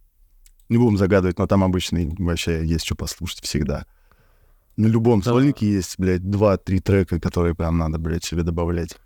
[0.68, 3.86] не будем загадывать, но там обычно вообще есть что послушать всегда.
[4.76, 5.30] На любом Да.
[5.30, 8.96] сольнике есть, блядь, два-три трека, которые прям надо, блядь, себе добавлять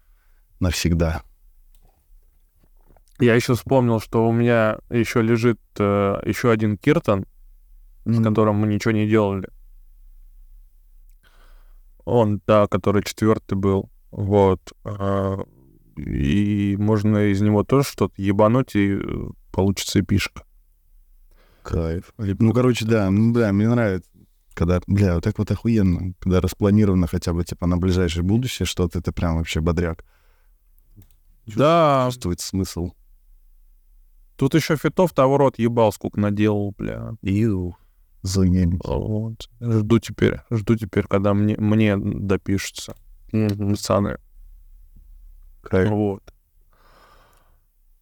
[0.60, 1.22] навсегда.
[3.18, 7.26] Я еще вспомнил, что у меня еще лежит э, еще один Киртон,
[8.04, 9.48] с которым мы ничего не делали.
[12.04, 13.90] Он, да, который четвертый был.
[14.10, 14.60] Вот.
[14.84, 15.38] а,
[15.96, 20.44] И можно из него тоже что-то ебануть, и э, получится эпишка.
[21.62, 22.12] Кайф.
[22.16, 24.08] Ну, короче, да, ну, да, мне нравится,
[24.54, 29.00] когда, бля, вот так вот охуенно, когда распланировано хотя бы, типа, на ближайшее будущее что-то,
[29.00, 30.04] это прям вообще бодряк.
[31.46, 32.92] Да, Чувствует смысл.
[34.36, 37.14] Тут еще фитов того рот ебал, сколько наделал, бля.
[37.22, 37.76] Ию.
[38.22, 38.80] Заебись.
[38.84, 39.48] Вот.
[39.60, 42.96] Жду теперь, жду теперь, когда мне, мне допишутся
[43.30, 44.18] пацаны.
[45.62, 45.90] Кайф.
[45.90, 46.22] Вот.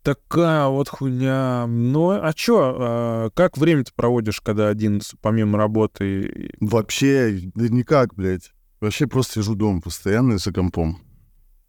[0.03, 1.67] Такая вот хуйня.
[1.67, 6.51] Ну, а чё, а, как время ты проводишь, когда один, помимо работы?
[6.61, 8.53] Вообще, да никак, блядь.
[8.81, 10.99] Вообще просто сижу дома постоянно за компом.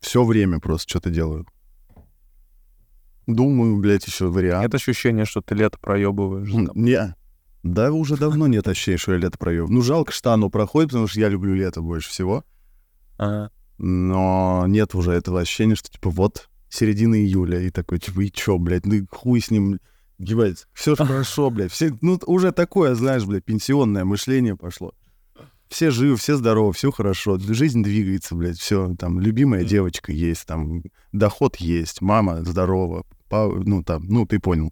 [0.01, 1.47] Все время просто что-то делаю.
[3.27, 4.63] Думаю, блядь, еще вариант.
[4.63, 6.49] Нет ощущения, что ты лето проебываешь?
[6.75, 7.15] Не.
[7.63, 9.67] Да, уже давно нет ощущения, что я лето провел.
[9.67, 12.43] Ну, жалко, что оно проходит, потому что я люблю лето больше всего.
[13.17, 13.51] Ага.
[13.77, 18.57] Но нет уже этого ощущения, что, типа, вот середина июля, и такой, типа, и чё,
[18.57, 19.79] блядь, ну хуй с ним,
[20.17, 21.71] ебать, все же хорошо, блядь.
[21.71, 24.93] Все, ну, уже такое, знаешь, блядь, пенсионное мышление пошло.
[25.67, 30.83] Все живы, все здоровы, все хорошо, жизнь двигается, блядь, все, там, любимая девочка есть, там,
[31.11, 34.71] доход есть, мама здорова, ну, там, ну, ты понял.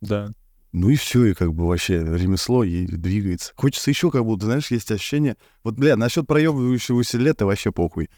[0.00, 0.30] Да.
[0.72, 3.52] Ну и все, и как бы вообще ремесло и двигается.
[3.56, 5.36] Хочется еще как будто, знаешь, есть ощущение...
[5.64, 8.10] Вот, бля, насчет проебывающегося лета вообще похуй.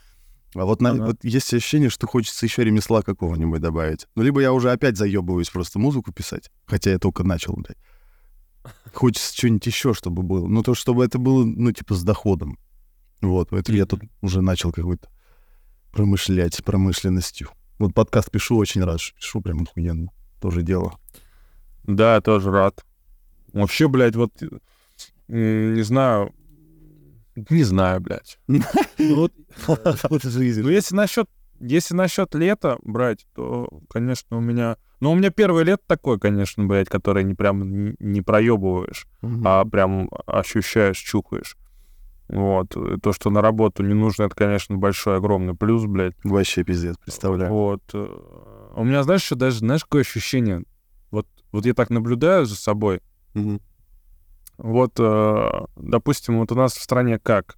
[0.54, 1.06] А вот, на- Ага.
[1.06, 4.06] вот есть ощущение, что хочется еще ремесла какого-нибудь добавить.
[4.16, 7.76] Ну, либо я уже опять заебываюсь просто музыку писать, хотя я только начал, блядь.
[8.92, 10.46] Хочется что-нибудь еще, чтобы было.
[10.46, 12.58] Ну, то, чтобы это было, ну, типа, с доходом.
[13.20, 15.08] Вот, поэтому я тут уже начал какой-то
[15.92, 17.50] промышлять промышленностью.
[17.78, 20.10] Вот подкаст пишу, очень рад, что пишу прям охуенно.
[20.40, 20.98] Тоже дело.
[21.84, 22.84] Да, я тоже рад.
[23.52, 24.32] Вообще, блядь, вот...
[25.28, 26.34] Не знаю...
[27.50, 28.38] Не знаю, блядь.
[28.48, 28.62] Ну.
[29.68, 31.28] Ну, если насчет,
[31.60, 34.76] если насчет лета брать, то, конечно, у меня...
[35.00, 39.06] Ну, у меня первое лето такое, конечно, блядь, которое не прям не проебываешь,
[39.44, 41.56] а прям ощущаешь, чухаешь.
[42.28, 42.76] Вот.
[42.76, 46.14] И То, что на работу не нужно, это, конечно, большой, огромный плюс, блядь.
[46.24, 47.52] Вообще пиздец, представляю.
[47.52, 47.82] Вот.
[47.94, 50.62] э, У меня, знаешь, что даже, знаешь, какое ощущение?
[51.10, 53.00] Вот, вот я так наблюдаю за собой.
[53.34, 53.60] Мгм.
[54.58, 57.56] Вот, э, допустим, вот у нас в стране как?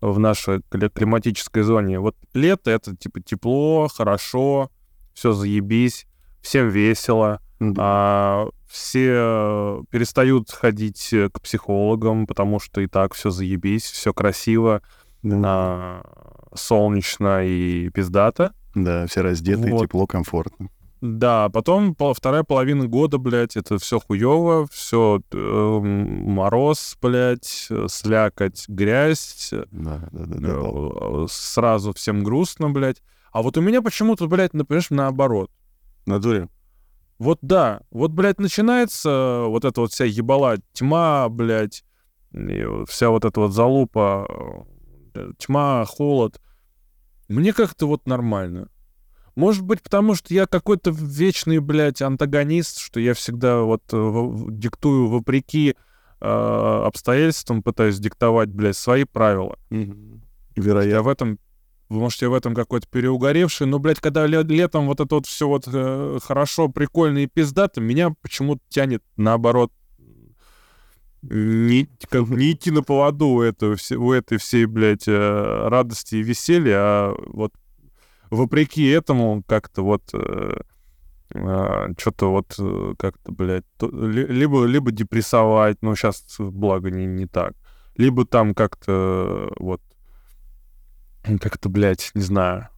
[0.00, 1.98] В нашей кли- климатической зоне.
[1.98, 4.70] Вот лето— это, типа, тепло, хорошо,
[5.12, 6.06] все заебись,
[6.40, 7.40] всем весело.
[7.60, 14.82] А, все перестают ходить к психологам, потому что и так все заебись, все красиво,
[15.24, 16.02] а,
[16.54, 18.52] солнечно и пиздато.
[18.74, 19.86] Да, все раздеты, Вот.
[19.86, 20.68] тепло, комфортно.
[21.00, 29.50] Да, потом вторая половина года, блядь, это все хуево, все мороз, блядь, э, слякоть, грязь,
[29.52, 30.48] э, Да, да, да, да.
[30.48, 30.60] да.
[30.60, 33.00] э, сразу всем грустно, блядь.
[33.30, 35.52] А вот у меня почему-то, блядь, например, наоборот.
[36.04, 36.48] В натуре.
[37.18, 41.84] Вот да, вот, блядь, начинается вот эта вот вся ебала, тьма, блядь,
[42.86, 44.26] вся вот эта вот залупа,
[45.14, 46.40] э, тьма, холод.
[47.28, 48.68] Мне как-то вот нормально.
[49.34, 55.08] Может быть, потому что я какой-то вечный, блядь, антагонист, что я всегда вот э, диктую
[55.08, 55.76] вопреки
[56.20, 59.58] э, обстоятельствам, пытаюсь диктовать, блядь, свои правила.
[59.70, 59.84] Я
[60.56, 61.02] Вероятно.
[61.02, 61.38] в этом,
[61.88, 65.48] может, я в этом какой-то переугоревший, но, блядь, когда ле- летом вот это вот все
[65.48, 69.72] вот э, хорошо, прикольно и пиздато, меня почему-то тянет наоборот
[71.22, 76.22] не, как, не идти на поводу у, этого, у этой всей, блядь, э, радости и
[76.22, 77.52] веселья, а вот
[78.30, 80.02] вопреки этому как-то вот
[81.98, 87.26] что-то вот э, как-то, блядь, то- ли- либо, либо депрессовать, ну, сейчас, благо, не, не
[87.26, 87.52] так,
[87.96, 89.82] либо там как-то э, вот
[91.40, 92.68] как-то, блядь, не знаю.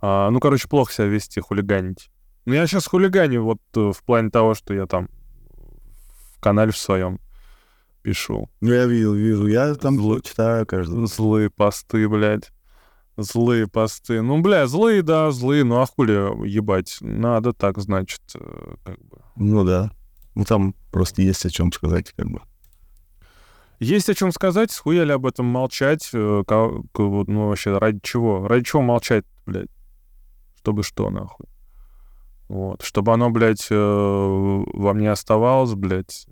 [0.00, 2.10] А, ну, короче, плохо себя вести, хулиганить.
[2.44, 5.08] Ну, я сейчас хулиганю вот э, в плане того, что я там
[6.36, 7.20] в канале в своем
[8.02, 8.50] пишу.
[8.60, 9.46] Ну, я видел, вижу.
[9.46, 11.06] Я там Зло- читаю каждый.
[11.06, 12.50] Злые посты, блядь.
[13.16, 14.22] Злые посты.
[14.22, 15.62] Ну, бля, злые, да, злые.
[15.64, 16.12] Ну, а хули
[16.48, 16.98] ебать?
[17.00, 19.18] Надо так, значит, э, как бы.
[19.36, 19.92] Ну да.
[20.34, 22.40] Ну там просто есть о чем сказать, как бы.
[23.82, 26.08] Есть о чем сказать, схуяли об этом молчать.
[26.12, 28.46] э, ка- ка- вот, Ну, вообще, ради чего?
[28.46, 29.70] Ради чего молчать, блядь?
[30.56, 31.46] Чтобы что, нахуй?
[32.48, 32.82] Вот.
[32.82, 36.26] Чтобы оно, блядь, э, во мне оставалось, блядь,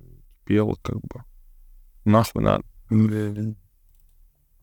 [0.44, 1.24] пело, как бы.
[2.04, 2.62] Нахуй надо.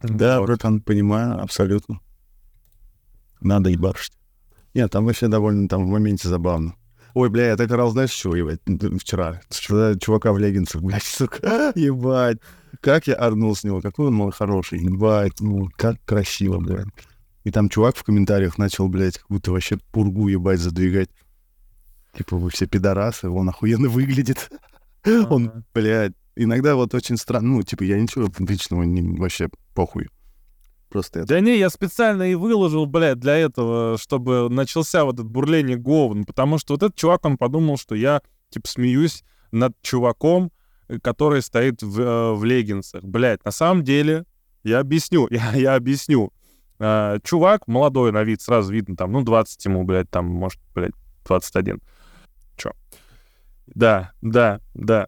[0.02, 0.46] Да, Вот.
[0.48, 2.00] братан, понимаю, абсолютно.
[3.42, 4.14] Надо ебашить.
[4.74, 6.76] Нет, там вообще довольно там в моменте забавно.
[7.18, 8.62] Ой, бля, я так орал, знаешь, чего, ебать,
[9.02, 9.42] вчера?
[9.50, 12.38] Чувака в леггинсах, блядь, сука, ебать.
[12.80, 16.86] Как я орнул с него, какой он мой хороший, ебать, ну, как красиво, блядь.
[17.44, 21.10] И там чувак в комментариях начал, блядь, как будто вообще пургу, ебать, задвигать.
[22.16, 24.52] Типа, вы все пидорасы, он охуенно выглядит.
[25.04, 30.10] Он, блядь, иногда вот очень странно, ну, типа, я ничего личного не, вообще похуй.
[30.90, 31.30] Просто это.
[31.30, 36.24] Да не, я специально и выложил, блядь, для этого, чтобы начался вот это бурление говн,
[36.24, 40.52] потому что вот этот чувак, он подумал, что я, типа, смеюсь над чуваком,
[41.02, 43.04] который стоит в, э, в леггинсах.
[43.04, 44.26] Блядь, на самом деле,
[44.64, 46.32] я объясню, я, я объясню.
[46.80, 50.94] А, чувак молодой на вид, сразу видно, там, ну, 20 ему, блядь, там, может, блядь,
[51.26, 51.82] 21.
[52.56, 52.72] Чё?
[53.68, 55.08] Да, да, да.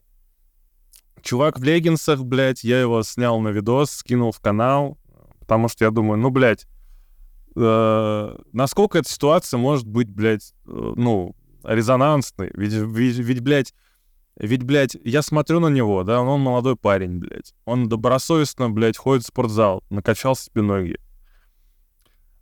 [1.22, 4.98] Чувак в леггинсах, блядь, я его снял на видос, скинул в канал,
[5.50, 6.68] потому что я думаю, ну, блядь,
[7.56, 12.52] э, насколько эта ситуация может быть, блядь, э, ну, резонансной?
[12.54, 13.74] Ведь, ведь, ведь, блядь,
[14.36, 17.56] ведь, блядь, я смотрю на него, да, он молодой парень, блядь.
[17.66, 21.00] Он добросовестно, блядь, ходит в спортзал, накачал себе ноги.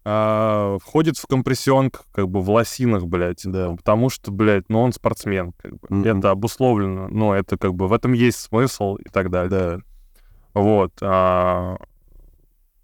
[0.03, 3.43] А, входит в компрессионку, как бы в лосинах, блядь.
[3.45, 3.71] Да.
[3.71, 5.87] Потому что, блядь, ну он спортсмен, как бы.
[5.89, 6.19] Мгм.
[6.19, 9.49] Это обусловлено, но это как бы в этом есть смысл и так далее.
[9.49, 9.79] Да.
[10.53, 10.91] Вот.
[10.99, 11.77] а,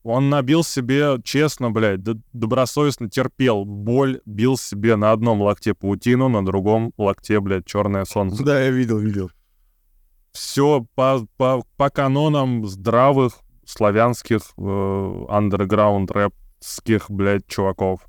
[0.04, 2.02] он набил себе, честно, блядь,
[2.34, 8.44] добросовестно терпел боль, бил себе на одном локте паутину, на другом локте, блядь, черное солнце.
[8.44, 9.32] Да, я видел, видел.
[10.34, 13.34] Все по, по, по канонам здравых
[13.66, 18.02] славянских э, андерграунд рэпских, блядь, чуваков.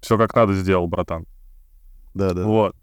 [0.00, 1.26] Все как надо сделал, братан.
[2.14, 2.44] Да, да.
[2.44, 2.76] Вот.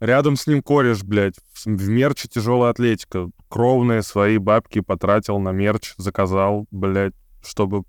[0.00, 3.28] Рядом с ним кореш, блядь, в, в мерче тяжелая атлетика.
[3.48, 7.14] Кровные свои бабки потратил на мерч, заказал, блядь,
[7.44, 7.84] чтобы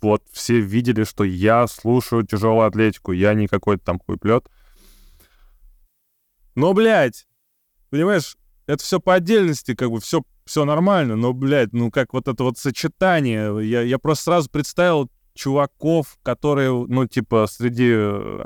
[0.00, 4.48] вот все видели, что я слушаю тяжелую атлетику, я не какой-то там хуйплет.
[6.54, 7.26] Но, блядь,
[7.90, 12.28] понимаешь, это все по отдельности, как бы все, все нормально, но, блядь, ну как вот
[12.28, 18.44] это вот сочетание, я, я просто сразу представил чуваков, которые, ну, типа, среди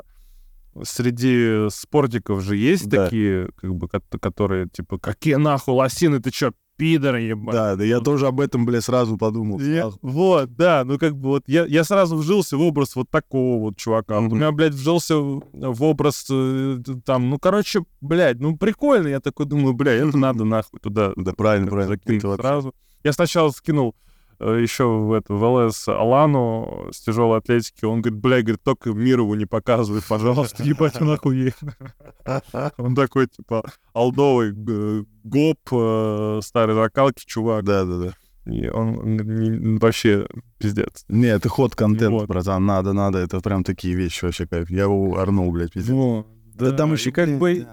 [0.83, 3.05] среди спортиков же есть Да.
[3.05, 7.53] такие, как бы, ко- которые, типа, какие нахуй лосины, ты чё, пидор, ебать?
[7.55, 9.59] Да, да, я тоже об этом, бля, сразу подумал.
[9.59, 13.59] Я- вот, да, ну как бы вот я, я сразу вжился в образ вот такого
[13.59, 14.21] вот чувака.
[14.21, 14.33] Мгм.
[14.33, 19.07] У меня, блядь, вжился в образ э, там, ну, короче, блядь, ну, прикольно.
[19.07, 21.97] Я такой думаю, бля, это надо нахуй туда Да, правильно, правильно.
[22.37, 22.73] сразу.
[23.03, 23.95] Я сначала скинул
[24.39, 29.35] еще в, это, в ЛС Алану с тяжелой атлетики, он говорит, бля, говорит, только Мирову
[29.35, 31.55] не показывай, пожалуйста, ебать, он охуеет.
[32.77, 33.63] Он такой, типа,
[33.93, 37.63] алдовый г- гоп, э, старой закалки, чувак.
[37.63, 38.13] Да, да, да.
[38.51, 40.25] И он, не- вообще
[40.57, 41.03] пиздец.
[41.09, 42.27] Не, это ход контент, Вот.
[42.27, 44.69] братан, надо, надо, это прям такие вещи вообще кайф.
[44.69, 45.91] Я его орнул, блядь, пиздец.
[45.93, 46.25] Ну,
[46.55, 47.67] да, там и еще как бы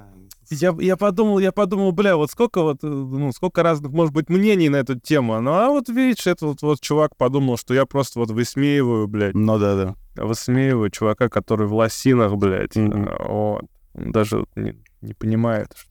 [0.60, 4.28] я, я подумал, я подумал, бля, вот сколько вот, э, ну, сколько разных, может быть,
[4.28, 5.40] мнений на эту тему.
[5.40, 9.34] Ну, а вот видишь, этот вот, вот чувак подумал, что я просто вот высмеиваю, блядь,
[9.34, 10.24] Ну да, да.
[10.24, 12.76] высмеиваю чувака, который в лосинах, блядь.
[12.76, 13.64] Э, Вот.
[13.94, 15.90] Он даже не, не понимает, что...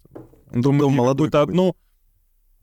[0.53, 1.75] Он думает, я молодой какую-то одну...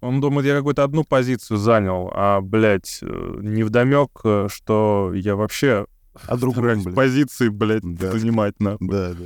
[0.02, 3.06] Он думает, я какую-то одну позицию занял, а, блядь, э,
[3.42, 5.86] невдомек, что я вообще
[6.26, 6.94] А стараюсь блядь.
[6.94, 8.12] позиции, блядь, Да.
[8.12, 8.88] занимать, нахуй.
[8.88, 9.24] Да, да.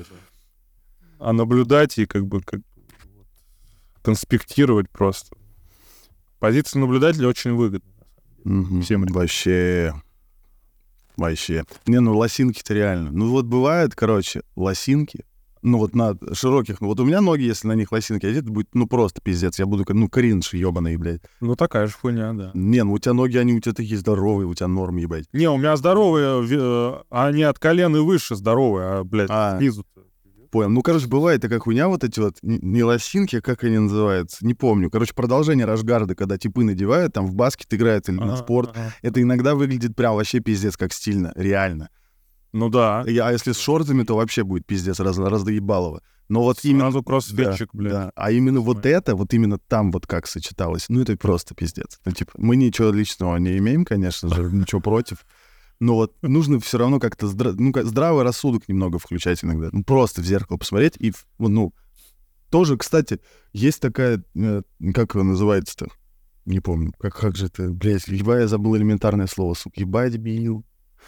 [1.25, 2.61] А наблюдать и как бы как
[4.03, 5.35] конспектировать просто.
[6.39, 7.91] Позиция наблюдателя очень выгодна.
[8.45, 8.83] Мгм.
[8.83, 9.07] Всем.
[9.07, 9.95] Вообще.
[11.17, 11.65] Вообще.
[11.87, 13.11] Не, ну лосинки-то реально.
[13.11, 15.25] Ну вот бывает, короче, лосинки,
[15.63, 18.69] ну вот на широких, ну вот у меня ноги, если на них лосинки одеты, будет,
[18.75, 19.59] ну просто пиздец.
[19.59, 21.23] Я буду, ну, кринж ебаный, блядь.
[21.41, 22.51] Ну, такая же хуйня, да.
[22.53, 25.25] Не, ну у тебя ноги, они у тебя такие здоровые, у тебя норм, ебать.
[25.33, 29.57] Не, у меня здоровые, э, они от колен и выше здоровые, а, блядь, А.
[29.57, 29.87] снизу.
[30.55, 30.71] Понял.
[30.71, 34.89] Ну, короче, бывает такая хуйня, вот эти вот, не лосинки, как они называются, не помню.
[34.89, 38.75] Короче, продолжение Рашгарда, когда типы надевают, там в баскет играют или на спорт.
[39.03, 41.89] Это иногда выглядит прям вообще пиздец как стильно, реально.
[42.53, 43.03] Ну да.
[43.05, 46.03] И- А если с шортами, то вообще будет пиздец раз, разdoебалово.
[46.29, 46.85] Но вот именно...
[46.85, 47.93] Сразу кроссфитчик, да, блядь.
[47.93, 48.13] да.
[48.15, 51.99] А именно вот это, вот именно там вот как сочеталось, ну это просто пиздец.
[52.05, 55.27] Ну типа, мы ничего личного не имеем, конечно же, ничего против.
[55.85, 59.69] Но вот нужно все равно как-то здра- ну, как- здравый рассудок немного включать иногда.
[59.71, 61.75] Ну, просто в зеркало посмотреть и, ну,
[62.49, 63.21] тоже, кстати,
[63.53, 64.63] есть такая, э,
[64.95, 65.89] как ее называется-то?
[66.47, 66.95] Не помню.
[66.99, 69.79] Как, как же это, блядь, ебать, я забыл элементарное слово, сука.
[69.79, 70.65] Ебать, дебил.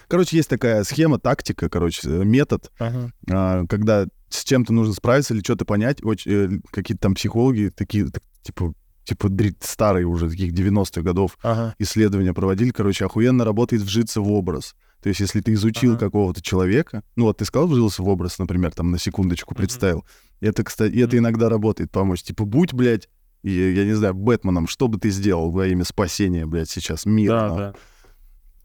[0.09, 3.13] Короче, есть такая схема, тактика, короче, э, метод, Ага.
[3.31, 8.05] а, когда с чем-то нужно справиться или что-то понять, очень, э, какие-то там психологи такие,
[8.11, 8.75] так, типа,
[9.07, 9.31] типа
[9.61, 11.75] старые уже, таких 90-х годов Ага.
[11.79, 14.75] исследования проводили, короче, охуенно работает вжиться в образ.
[15.03, 16.01] То есть, если ты изучил Ага.
[16.01, 20.05] какого-то человека, ну вот ты сказал, вжился в образ, например, там на секундочку представил,
[20.41, 22.23] это, кстати, и это иногда работает помочь.
[22.23, 23.09] Типа, будь, блядь,
[23.43, 27.49] и, я не знаю, Бэтменом, что бы ты сделал во имя спасения, блядь, сейчас мира.
[27.49, 27.75] Да, да.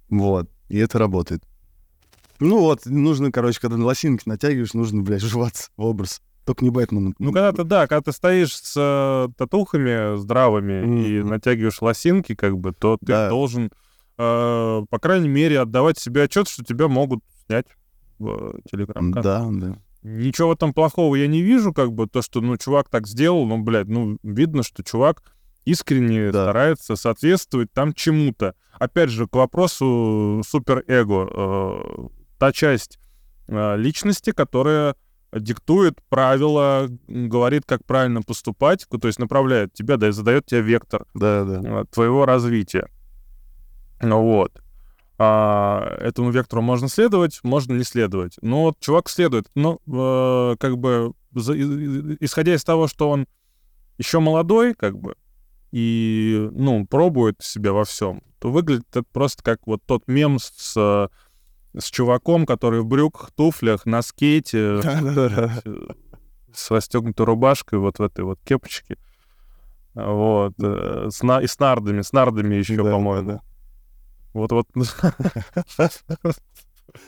[0.09, 0.49] Вот.
[0.69, 1.43] И это работает.
[2.39, 6.21] Ну вот, нужно, короче, когда на лосинки натягиваешь, нужно, блядь, вживаться в образ.
[6.51, 7.15] Только не Бэтмен.
[7.17, 11.29] Ну, когда ты, да, когда ты стоишь с э, татухами здравыми и Мгм.
[11.29, 13.29] натягиваешь лосинки, как бы, то ты Да.
[13.29, 13.71] должен,
[14.17, 17.67] э, по крайней мере, отдавать себе отчет, что тебя могут снять
[18.19, 19.77] в э, телеграм Да, да.
[20.03, 23.45] Ничего в этом плохого я не вижу, как бы, то, что, ну, чувак так сделал,
[23.45, 25.21] ну, блядь, ну, видно, что чувак
[25.63, 26.43] искренне Да.
[26.45, 28.55] старается соответствовать там чему-то.
[28.73, 31.29] Опять же, к вопросу суперэго.
[31.31, 32.07] э,
[32.39, 32.99] та часть
[33.47, 34.95] э, личности, которая
[35.33, 41.05] диктует правила, говорит, как правильно поступать, то есть направляет тебя, да, и задает тебе вектор
[41.13, 41.81] Да, да.
[41.81, 42.87] э, твоего развития.
[44.01, 44.61] Ну вот.
[45.17, 48.37] А, этому вектору можно следовать, можно не следовать.
[48.41, 49.49] Но вот чувак следует.
[49.55, 51.55] Но э, как бы за-
[52.19, 53.27] исходя из того, что он
[53.97, 55.15] еще молодой, как бы,
[55.71, 61.09] и, ну, пробует себя во всем, то выглядит это просто как вот тот мем с,
[61.77, 65.49] с чуваком, который в брюках, туфлях, на скейте, э,
[66.53, 68.97] с расстегнутой рубашкой, вот в этой вот кепочке.
[69.93, 70.53] Вот.
[70.61, 73.27] э, С, на- и с нардами, с нардами еще, Да, по-моему.
[73.31, 73.41] да.
[74.33, 74.67] Вот, вот.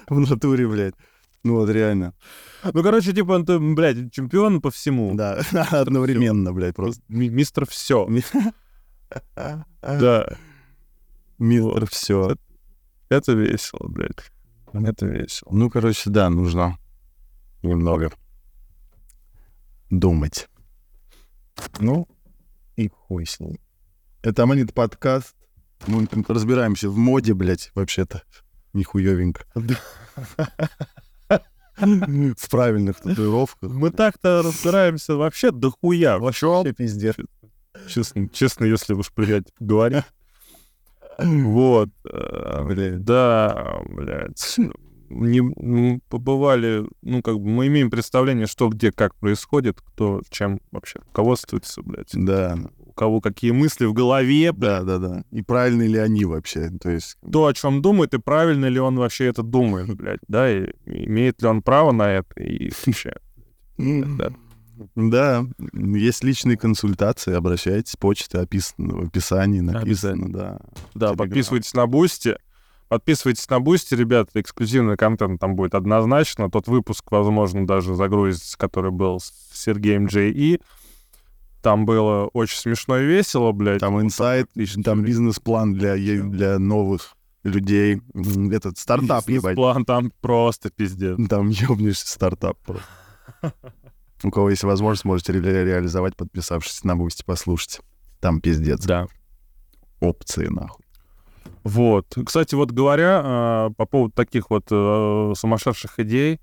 [0.10, 0.96] В натуре, блядь.
[1.44, 2.14] Ну вот реально.
[2.64, 5.14] Ну, короче, типа, он, там, блядь, чемпион по всему.
[5.16, 5.42] Да,
[5.72, 7.02] одновременно, блядь, просто.
[7.10, 8.08] Ми- Мистер все.
[9.36, 10.38] Да.
[11.38, 12.36] Мистер все.
[13.10, 14.32] Это весело, блядь.
[14.74, 15.52] Это весело.
[15.52, 16.78] Ну, короче, да, нужно
[17.62, 18.12] немного
[19.90, 20.50] думать.
[21.80, 22.08] Ну,
[22.76, 23.60] и хуй с ним.
[24.24, 25.36] Это Аманит подкаст.
[25.86, 28.24] Мы разбираемся в моде, блядь, вообще-то.
[28.74, 29.46] Нихуевенько.
[31.76, 33.72] В правильных татуировках.
[33.72, 36.18] Мы так-то разбираемся вообще дохуя.
[36.18, 37.16] Вообще пиздец.
[37.88, 40.06] Честно, честно, если уж, блядь, говорить.
[41.44, 41.90] Вот.
[42.10, 43.04] э, Блядь.
[43.04, 44.58] Да, блядь.
[45.10, 50.60] Не, м, побывали, ну, как бы мы имеем представление, что где, как происходит, кто чем
[50.72, 52.10] вообще руководствуется, блядь.
[52.14, 54.86] Да, У кого какие мысли в голове, блядь.
[54.86, 55.24] да, да, да.
[55.32, 56.72] И правильные ли они вообще?
[56.82, 60.52] То есть, То, о чем думает, и правильно ли он вообще это думает, блядь, да,
[60.52, 63.14] и имеет ли он право на это, и вообще.
[63.78, 64.32] Да.
[64.96, 70.60] Да, есть личные консультации, обращайтесь, почта описана в описании, написано, да.
[70.94, 71.18] Да, Телеграм.
[71.18, 72.38] подписывайтесь на Бусти.
[72.90, 76.52] Подписывайтесь на Бусти, ребята, эксклюзивный контент там будет однозначно.
[76.52, 80.62] Тот выпуск, возможно, даже загрузится, который был с Сергеем Джей И.
[81.62, 83.80] Там было очень смешно и весело, блядь.
[83.80, 84.48] Там инсайт,
[84.84, 85.08] там всё.
[85.08, 88.02] бизнес-план для, для новых людей.
[88.52, 89.56] Этот стартап, ебать.
[89.56, 91.18] План там просто пиздец.
[91.30, 92.86] Там ёбнешься стартап просто.
[94.24, 97.82] У кого есть возможность, можете ре- реализовать, подписавшись на Бусти, послушать.
[98.20, 98.86] Там пиздец.
[98.86, 99.08] Да.
[100.00, 100.86] Опции, нахуй.
[101.64, 102.18] Вот.
[102.26, 106.40] Кстати, вот говоря а, по поводу таких вот э, сумасшедших идей,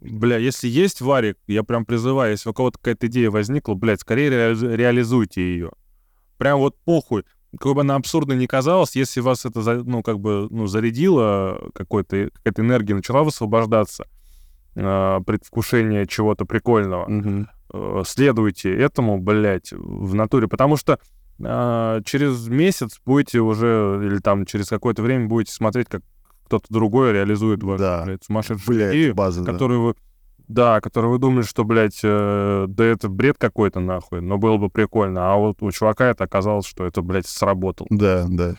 [0.00, 4.28] бля, если есть варик, я прям призываю, если у кого-то какая-то идея возникла, блядь, скорее
[4.30, 5.70] реали- реализуйте ее.
[6.38, 7.24] Прям вот похуй.
[7.58, 12.28] Как бы она абсурдно не казалась, если вас это, ну, как бы, ну, зарядило, какой-то,
[12.34, 14.06] какая-то энергия начала высвобождаться, э,
[15.26, 17.06] предвкушение чего-то прикольного,
[17.72, 20.98] э, следуйте этому, блядь, в натуре, потому что
[21.38, 26.02] э, через месяц будете уже, или там через какое-то время будете смотреть, как
[26.46, 28.02] кто-то другой реализует вашу, Да.
[28.04, 29.52] блядь, сумасшедшую Блядь, идею, база, да.
[29.66, 29.94] вы,
[30.46, 34.70] да, которую вы думали, что, блядь, э, да это бред какой-то нахуй, но было бы
[34.70, 37.88] прикольно, а вот у чувака это оказалось, что это, блядь, сработало.
[37.90, 38.54] Да, да.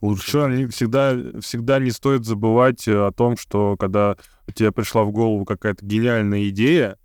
[0.00, 0.68] Лучше.
[0.70, 4.16] Всегда, всегда не стоит забывать э, о том, что когда
[4.54, 6.96] тебе пришла в голову какая-то гениальная идея,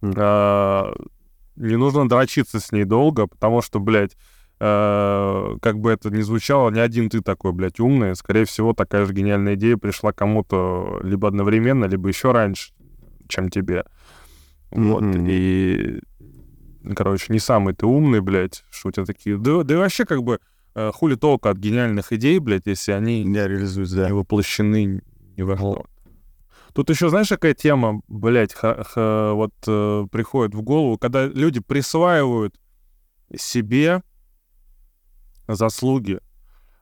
[0.00, 0.14] Мгм.
[0.16, 0.92] а,
[1.56, 4.16] не нужно дрочиться с ней долго, потому что, блядь,
[4.58, 8.16] э, как бы это ни звучало, не один ты такой, блядь, умный.
[8.16, 12.72] Скорее всего, такая же гениальная идея пришла кому-то либо одновременно, либо еще раньше,
[13.28, 13.84] чем тебе.
[14.72, 15.26] Вот, Мгм.
[15.28, 16.00] и,
[16.96, 19.36] короче, не самый ты умный, блядь, что у тебя такие...
[19.36, 20.40] Да, да и вообще, как бы,
[20.74, 24.06] хули толка от гениальных идей, блядь, если они Не реализуется, да.
[24.08, 25.02] не воплощены
[25.36, 25.86] ни во что.
[26.74, 31.60] Тут еще, знаешь, какая тема, блядь, ха- ха- вот э, приходит в голову, когда люди
[31.60, 32.58] присваивают
[33.36, 34.02] себе
[35.48, 36.18] заслуги.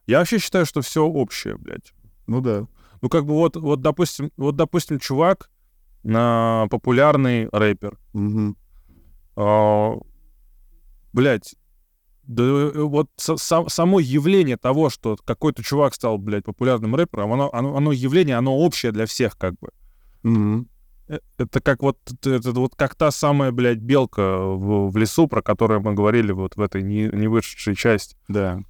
[0.07, 1.93] Я вообще считаю, что все общее, блядь.
[2.27, 2.67] Ну да.
[3.03, 5.51] Ну, как бы вот, вот, допустим, вот, допустим, чувак,
[6.03, 8.57] на популярный рэпер, Мгм.
[9.37, 9.95] а,
[11.13, 11.55] блядь,
[12.31, 17.33] да э, вот са- сам- само явление того, что какой-то чувак стал, блядь, популярным рэпером,
[17.33, 20.65] оно, оно, оно явление, оно общее для всех, как бы.
[21.09, 25.43] Э, Это как вот, это вот как та самая, блядь, белка в, в лесу, про
[25.43, 28.17] которую мы говорили вот в этой не, не вышедшей части.
[28.29, 28.61] Да.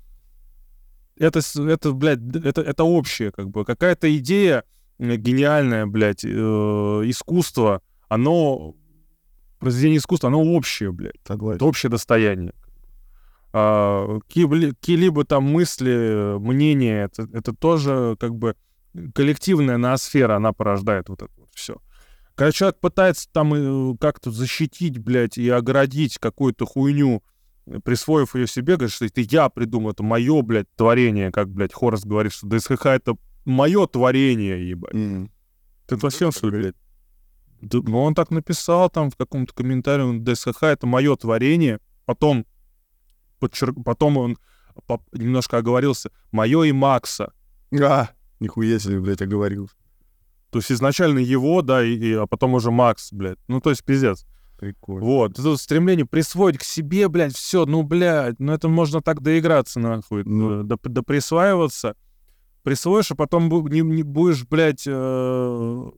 [1.19, 3.67] Это, это, блядь, это, это общее, как бы.
[3.67, 4.65] Какая-то идея
[4.99, 8.75] э, гениальная, блядь, э, искусство, оно,
[9.59, 11.17] произведение искусства, оно общее, блядь.
[11.25, 11.63] Это Согласен.
[11.63, 12.55] общее достояние.
[13.53, 18.55] А, Какие-либо там мысли, мнения, это, это тоже как бы
[19.15, 21.77] коллективная ноосфера, она порождает вот это вот все.
[22.35, 27.23] Когда человек пытается там э, как-то защитить, блядь, и оградить какую-то хуйню,
[27.67, 31.75] э, присвоив ее себе, говорит, что это я придумал, это мое, блядь, творение, как, блядь,
[31.75, 34.95] Хорос говорит, что ДСХ это мое творение, ебать.
[34.95, 35.31] Мгм.
[35.87, 36.77] Ты совсем, что ли, блядь?
[37.61, 41.79] Да, ну, он так написал там в каком-то комментарии, он, ДСХ это мое творение.
[42.07, 42.47] Потом,
[43.41, 44.39] подчер- потом он
[44.87, 47.33] по- немножко оговорился, мое и Макса.
[47.81, 48.09] А,
[48.41, 49.75] нихуя себе, блядь, оговорился.
[50.51, 53.39] То есть изначально его, да, и, и- а потом уже Макс, блядь.
[53.49, 54.27] Ну, то есть пиздец.
[54.59, 55.07] Прикольно.
[55.07, 55.39] Вот.
[55.39, 60.23] Это стремление присвоить к себе, блядь, все, ну, блядь, ну это можно так доиграться, нахуй,
[60.25, 60.61] Ну.
[60.61, 61.97] э, до, до присваиваться.
[62.63, 65.91] Присвоишь, а потом не, не будешь, блядь, э,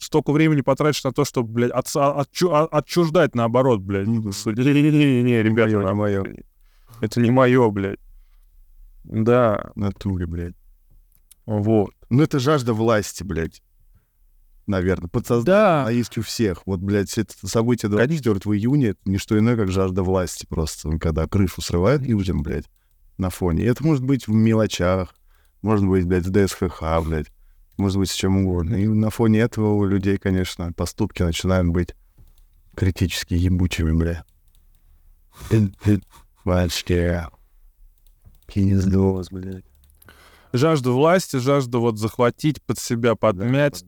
[0.00, 4.06] столько времени потратишь на то, чтобы, блядь, отчу- а- отчуждать, наоборот, блядь.
[4.06, 6.22] Не-не-не, ребята, моё.
[6.22, 6.44] блядь.
[7.00, 7.98] Это не мое, блядь.
[9.04, 10.54] Да, В натуре, блядь.
[11.46, 11.90] вот.
[12.10, 13.62] Ну, это жажда власти, блядь.
[14.66, 15.08] Наверное.
[15.08, 15.90] Подсознание Да.
[15.90, 16.66] есть у всех.
[16.66, 20.96] Вот, блядь, это событие 24 июня, это не что иное, как жажда власти просто.
[20.98, 22.70] Когда крышу срывают людям, блядь,
[23.18, 23.64] на фоне.
[23.64, 25.14] И это может быть в мелочах,
[25.62, 27.32] может быть, блядь, в ДСХХ, блядь,
[27.78, 28.76] может быть, с чем угодно.
[28.76, 31.94] И на фоне этого у людей, конечно, поступки начинают быть
[32.76, 34.24] критически ебучими, бля.
[36.44, 37.28] Вообще.
[38.46, 39.64] Пиздос, блядь.
[40.52, 43.84] Жажда власти, жажда вот захватить под себя, подмять,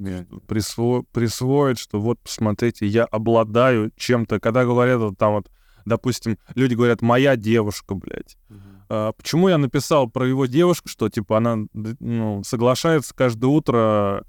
[0.47, 4.39] присво- присвоить, что вот, посмотрите, я обладаю чем-то.
[4.39, 5.51] Когда говорят, вот там вот,
[5.85, 8.37] допустим, люди говорят, моя девушка, блядь.
[8.89, 14.25] А, почему я написал про его девушку, что, типа, она ну, соглашается каждое утро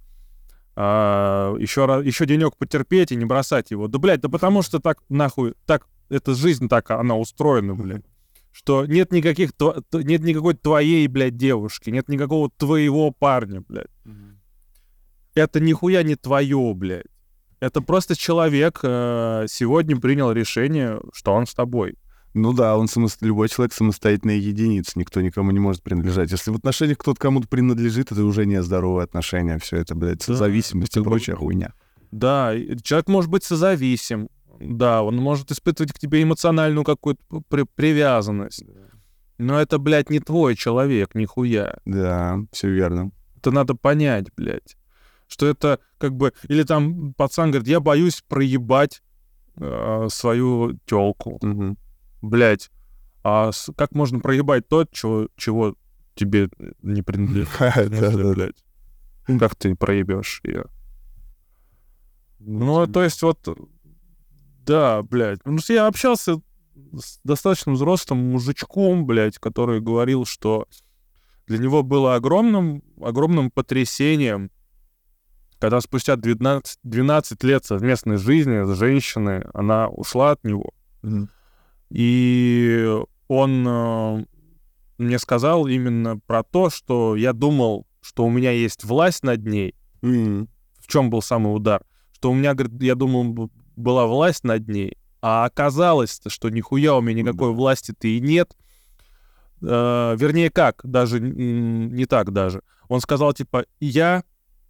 [0.76, 3.88] еще, раз, еще денек потерпеть и не бросать его.
[3.88, 8.06] Да, блядь, да потому что так, нахуй, так, эта жизнь так, она устроена, блядь.
[8.54, 9.52] Что нет никаких,
[9.92, 13.88] нет никакой твоей, блядь, девушки, нет никакого твоего парня, блядь.
[15.34, 17.08] Это нихуя не твое, блядь.
[17.60, 21.96] Это просто человек э, сегодня принял решение, что он с тобой.
[22.34, 23.18] Ну да, он самос...
[23.22, 26.32] любой человек самостоятельная единица, никто никому не может принадлежать.
[26.32, 30.36] Если в отношениях кто-то кому-то принадлежит, это уже не здоровые отношения, все это, блядь, Да,
[30.36, 31.74] зависимость и прочая хуйня.
[32.12, 34.30] Да, человек может быть созависим.
[34.60, 38.64] Да, он может испытывать к тебе эмоциональную какую-то при- привязанность.
[39.38, 41.78] Но это, блядь, не твой человек, нихуя.
[41.86, 43.12] Да, все верно.
[43.36, 44.78] Это надо понять, блядь.
[45.28, 46.34] Что это как бы...
[46.48, 49.02] Или там пацан говорит, я боюсь проебать
[49.58, 51.40] э, свою телку.
[51.42, 51.78] Мгм.
[52.22, 52.70] Блядь,
[53.24, 55.76] а как можно проебать то, чего, чего
[56.16, 56.50] тебе
[56.82, 58.56] не принадлежит?
[59.40, 60.66] Как ты проебешь ее?
[62.40, 63.40] Ну, то есть вот,
[64.66, 65.40] да, блядь.
[65.46, 66.42] Ну, я общался
[66.94, 70.68] с достаточно взрослым мужичком, блядь, который говорил, что
[71.48, 74.52] для него было огромным, огромным потрясением,
[75.60, 80.72] когда спустя 12, 12 лет совместной жизни с женщиной она ушла от него.
[81.02, 81.30] Мгм.
[81.90, 84.26] И он э,
[84.98, 89.76] мне сказал именно про то, что я думал, что у меня есть власть над ней.
[90.02, 90.50] М.
[90.80, 91.84] В чем был самый удар?
[92.14, 97.02] Что у меня, говорит, я думал, была власть над ней, а оказалось, что нихуя у
[97.02, 98.56] меня никакой власти-то и нет.
[99.62, 102.62] Э, вернее, как, даже не так даже.
[102.90, 104.24] Он сказал, типа, я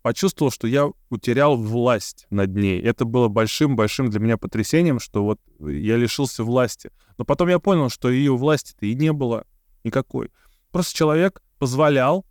[0.04, 2.80] почувствовал, что я утерял власть над ней.
[2.82, 6.92] Это было большим-большим для меня потрясением, что вот я лишился власти.
[7.18, 9.46] Но потом я понял, что ее власти-то и не было
[9.84, 10.30] никакой.
[10.72, 12.26] Просто человек позволял,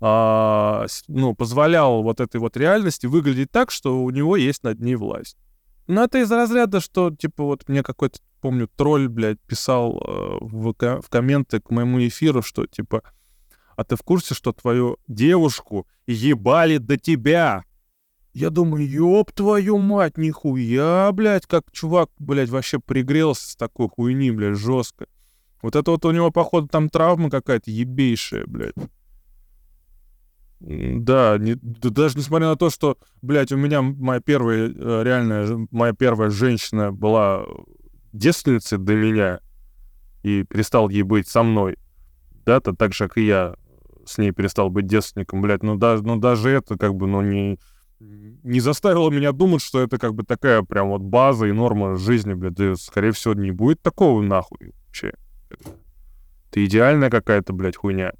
[0.00, 4.94] а, ну, позволял вот этой вот реальности выглядеть так, что у него есть над ней
[4.94, 5.36] власть.
[5.88, 10.74] Ну, это из разряда, что, типа, вот мне какой-то, помню, тролль, блядь, писал э, в,
[10.74, 13.02] в комменты к моему эфиру, что, типа,
[13.74, 17.64] а ты в курсе, что твою девушку ебали до тебя?
[18.34, 24.30] Я думаю, ёб твою мать, нихуя, блядь, как чувак, блядь, вообще пригрелся с такой хуйни,
[24.30, 25.06] блядь, жестко.
[25.62, 28.74] Вот это вот у него, походу, там травма какая-то ебейшая, блядь.
[30.60, 35.66] Да, не- да даже несмотря на то, что, блядь, у меня моя первая, э, реальная,
[35.70, 37.44] моя первая женщина была
[38.12, 39.40] девственницей до меня
[40.24, 41.76] и перестал ей быть со мной,
[42.44, 43.54] да, то так же, как и я
[44.04, 47.60] с ней перестал быть девственником, блядь, ну даже, ну даже это как бы, ну не,
[48.00, 52.34] не заставило меня думать, что это как бы такая прям вот база и норма жизни,
[52.34, 55.12] блядь, да, скорее всего, не будет такого нахуй вообще.
[55.50, 58.12] Это идеальная какая-то, блядь, хуйня.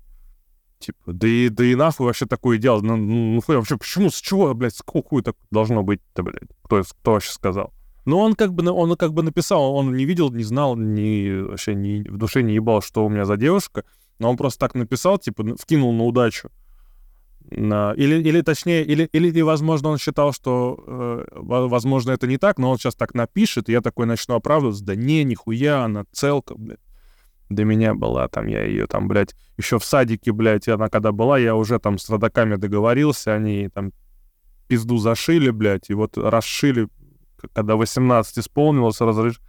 [0.78, 2.80] Типа, да и, да и нахуй вообще такое дело.
[2.80, 6.50] Ну, ну, ну хуй, вообще, почему, с чего, блядь, с какого так должно быть-то, блядь?
[6.62, 7.72] Кто, кто вообще сказал?
[8.04, 11.74] Ну, он как бы, он как бы написал, он не видел, не знал, ни, вообще
[11.74, 13.84] ни, в душе не ебал, что у меня за девушка,
[14.18, 16.50] но он просто так написал, типа, вкинул на удачу.
[17.50, 22.38] На- или, или точнее, или, или, возможно, он считал, что, э, во- возможно, это не
[22.38, 26.04] так, но он сейчас так напишет, и я такой начну оправдываться, да не, нихуя, она
[26.12, 26.80] целка, блядь.
[27.48, 31.38] До меня была, там, я ее там, блядь, еще в садике, блядь, она когда была,
[31.38, 33.92] я уже там с родаками договорился, они там
[34.66, 36.88] пизду зашили, блядь, и вот расшили,
[37.54, 39.40] когда 18 исполнилось, разреш...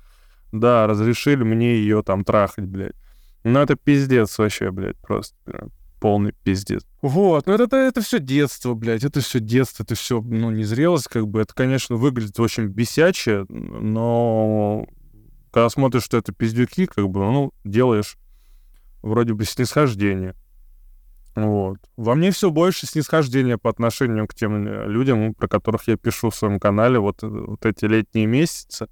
[0.52, 2.96] да, разрешили мне ее там трахать, блядь.
[3.44, 6.86] Ну, это пиздец вообще, блядь, просто прям полный пиздец.
[7.02, 11.08] Вот, ну это, это, это все детство, блядь, это все детство, это все, ну, незрелость,
[11.08, 14.86] как бы, это, конечно, выглядит очень бесяче, но
[15.52, 18.18] когда смотришь, что это пиздюки, как бы, ну, делаешь
[19.02, 20.36] вроде бы снисхождение.
[21.36, 21.78] Вот.
[21.96, 26.30] Во мне все больше снисхождения по отношению к тем э, людям, про которых я пишу
[26.30, 28.88] в своем канале вот, э, вот эти летние месяцы.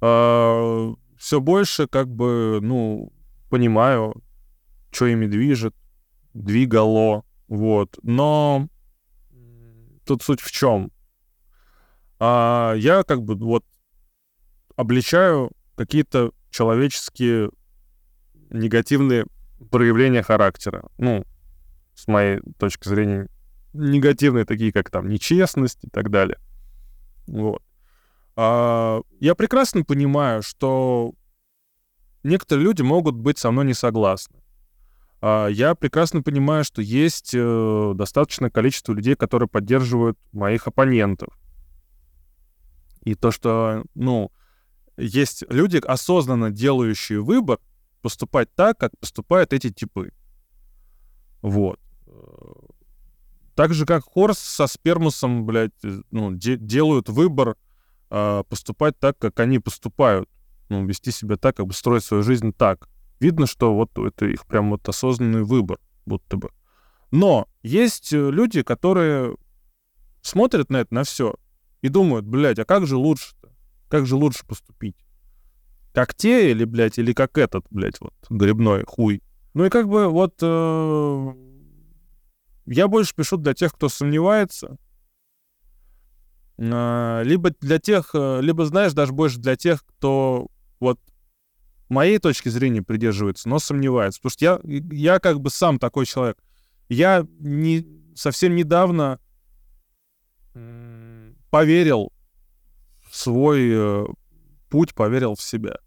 [0.00, 3.12] все больше, как бы, ну,
[3.48, 4.14] понимаю,
[4.90, 5.74] что ими движет,
[6.34, 7.98] двигало, вот.
[8.02, 8.68] Но
[10.04, 10.90] тут суть в чем?
[12.18, 13.64] А, я как бы вот
[14.76, 17.50] обличаю какие-то человеческие
[18.50, 19.26] негативные
[19.70, 20.88] проявления характера.
[20.98, 21.24] Ну,
[21.94, 23.28] с моей точки зрения,
[23.72, 26.38] негативные, такие как там нечестность и так далее.
[27.26, 27.62] Вот.
[28.36, 31.14] А, я прекрасно понимаю, что
[32.22, 34.42] некоторые люди могут быть со мной не согласны.
[35.22, 41.36] А, я прекрасно понимаю, что есть э, достаточное количество людей, которые поддерживают моих оппонентов.
[43.04, 44.30] И то, что, ну,
[44.96, 47.58] есть люди, осознанно делающие выбор
[48.02, 50.12] поступать так, как поступают эти типы.
[51.42, 51.80] Вот.
[53.54, 57.56] Так же, как Хорс со Спермусом, блядь, э, ну, де- делают выбор
[58.10, 60.28] а, поступать так, как они поступают.
[60.68, 62.88] Ну, вести себя так, как бы строить свою жизнь так.
[63.18, 66.50] Видно, что вот это их прям вот осознанный выбор, будто бы.
[67.10, 69.36] Но есть э, люди, которые
[70.20, 71.34] смотрят на это, на все,
[71.80, 73.54] и думают, блядь, а как же лучше-то?
[73.88, 74.96] Как же лучше поступить?
[75.92, 79.22] Как те или, блядь, или как этот, блядь, вот, грибной хуй?
[79.54, 81.34] Ну и как бы вот э,
[82.66, 84.76] я больше пишу для тех, кто сомневается,
[86.58, 90.48] э, либо для тех, э, либо, знаешь, даже больше для тех, кто
[90.80, 91.00] вот
[91.88, 94.20] моей точки зрения придерживается, но сомневается.
[94.20, 94.60] Потому что я,
[94.92, 96.36] я как бы сам такой человек.
[96.90, 99.18] Я не, совсем недавно
[101.50, 102.12] поверил
[103.16, 104.06] свой э,
[104.68, 105.78] путь, поверил в себя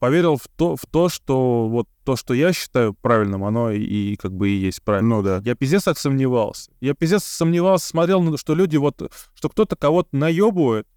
[0.00, 4.16] поверил в то, в то, что вот то, что я считаю правильным, оно и, и
[4.16, 5.16] как бы и есть правильно.
[5.16, 5.42] Ну да.
[5.44, 6.72] Я пиздец так сомневался.
[6.80, 9.00] Я пиздец сомневался, смотрел, на что люди вот,
[9.34, 10.88] что кто-то кого-то наебывает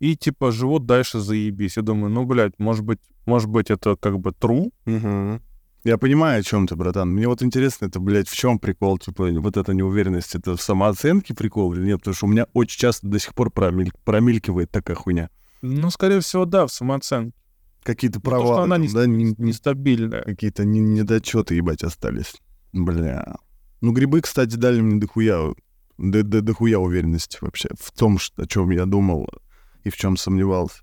[0.00, 1.76] и типа живут дальше заебись.
[1.76, 4.72] Я думаю, ну, блядь, может быть, может быть, это как бы true.
[4.86, 5.40] Угу.
[5.86, 7.10] Я понимаю, о чем ты, братан.
[7.10, 11.32] Мне вот интересно, это, блядь, в чем прикол, типа, вот эта неуверенность, это в самооценке
[11.32, 11.98] прикол или нет?
[11.98, 13.92] Потому что у меня очень часто до сих пор промель...
[14.04, 15.30] промелькивает такая хуйня.
[15.62, 17.38] Ну, скорее всего, да, в самооценке.
[17.84, 18.42] Какие-то права.
[18.42, 20.22] Ну, то, что она не, да, не, нестабильная.
[20.22, 22.34] Какие-то не, недочеты, ебать, остались.
[22.72, 23.36] Бля.
[23.80, 25.54] Ну, грибы, кстати, дали мне дохуя,
[25.98, 29.28] до, до, дохуя уверенности вообще в том, что, о чем я думал
[29.84, 30.82] и в чем сомневался.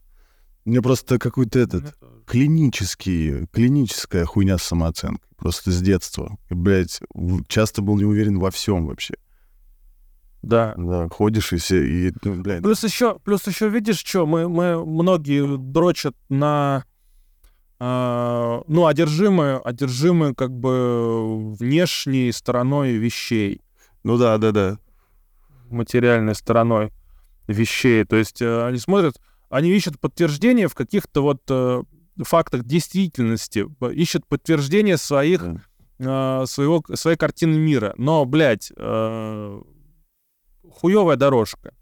[0.64, 1.94] Мне просто какой-то этот
[2.26, 5.30] клинический, клиническая хуйня с самооценкой.
[5.38, 6.38] Просто с детства.
[6.50, 7.02] Блять,
[7.48, 9.16] часто был не уверен во всем вообще.
[10.42, 10.74] Да.
[10.78, 12.62] Да, ходишь и все, и, ну, блядь.
[12.62, 16.84] Плюс еще, плюс еще, видишь, что мы, мы многие дрочат на
[17.80, 23.62] э, ну, одержимые, одержимые как бы внешней стороной вещей.
[24.04, 24.78] Ну да, да, да.
[25.70, 26.92] Материальной стороной
[27.48, 28.04] вещей.
[28.04, 29.16] То есть э, они смотрят,
[29.50, 31.84] они ищут подтверждение в каких-то вот э,
[32.22, 35.44] фактах действительности, ищут подтверждение своих,
[36.00, 36.44] да.
[36.44, 37.94] э, своего, своей картины мира.
[37.98, 39.62] Но, блядь, э,
[40.70, 41.74] хуевая дорожка.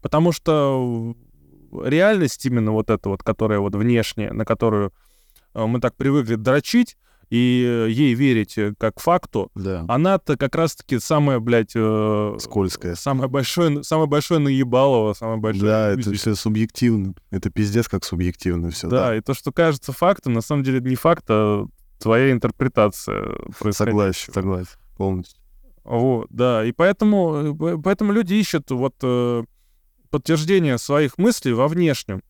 [0.00, 1.14] Потому что
[1.84, 4.92] реальность именно вот эта вот, которая вот внешняя, на которую
[5.54, 6.96] э, мы так привыкли дрочить,
[7.30, 9.84] и ей верить э, как факту, да.
[9.88, 11.72] она-то как раз-таки самая, блядь...
[11.76, 12.96] Э, Скользкая.
[12.96, 15.70] Самое большое, самое большое наебалово, самое большое...
[15.70, 17.14] Да, это все субъективно.
[17.30, 18.88] Это пиздец как субъективно все.
[18.88, 21.66] Да, да, и то, что кажется фактом, на самом деле не факт, а
[22.00, 23.36] твоя интерпретация
[23.70, 25.38] Согласен, согласен, полностью.
[25.84, 26.64] Вот, да.
[26.64, 29.44] И поэтому, э, поэтому люди ищут вот э,
[30.10, 32.22] подтверждение своих мыслей во внешнем.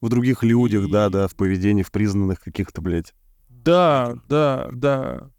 [0.00, 0.90] В других людях, и...
[0.90, 3.14] да, да, в поведении, в признанных каких-то, блядь.
[3.68, 5.30] Да, да, да.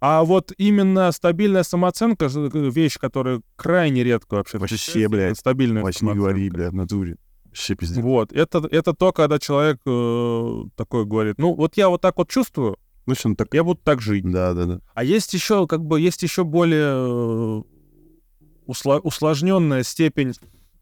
[0.00, 4.58] А вот именно стабильная самооценка— вещь, которая крайне редко вообще...
[4.58, 5.38] Вообще, блядь.
[5.38, 7.16] Стабильная Вообще не говори, блядь, в натуре.
[7.46, 8.04] Вообще пиздец.
[8.04, 8.32] Вот.
[8.32, 12.76] Это, это то, когда человек э, такой говорит, ну, вот я вот так вот чувствую,
[13.06, 13.54] ну, что, так...
[13.54, 14.30] Я буду так жить.
[14.30, 14.80] Да, да, да.
[14.94, 17.62] А есть еще, как бы, есть еще более э,
[18.66, 20.34] усла- усложненная степень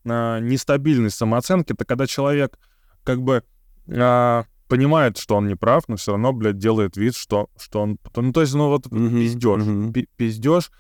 [0.05, 1.73] э, нестабильной самооценки.
[1.73, 2.59] Это когда человек,
[3.05, 3.45] как бы,
[3.87, 7.99] э, понимает, что он не прав, но все равно, блядь, делает вид, что, что он...
[8.15, 9.63] Ну, то есть, ну, вот mm-hmm, пиздеж.
[9.63, 10.09] Mm-hmm.
[10.17, 10.71] Пиздеж.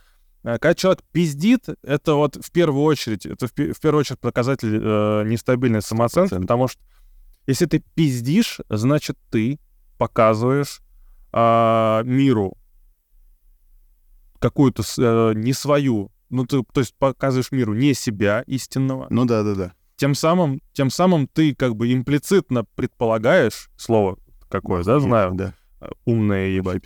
[0.42, 4.78] А когда человек пиздит, это вот в первую очередь, это в, в первую очередь показатель
[4.80, 6.40] э, нестабильной самооценки, 100%.
[6.42, 6.80] потому что
[7.46, 9.58] если ты пиздишь, значит, ты
[9.98, 10.80] показываешь
[11.32, 12.56] а, миру
[14.38, 19.06] какую-то а, не свою, ну ты, то есть показываешь миру не себя истинного.
[19.10, 19.72] Ну да, да, да.
[19.96, 24.18] Тем самым, тем самым ты как бы имплицитно предполагаешь слово
[24.48, 25.54] какое, да, знаю, да.
[25.80, 26.82] А, умное ебать.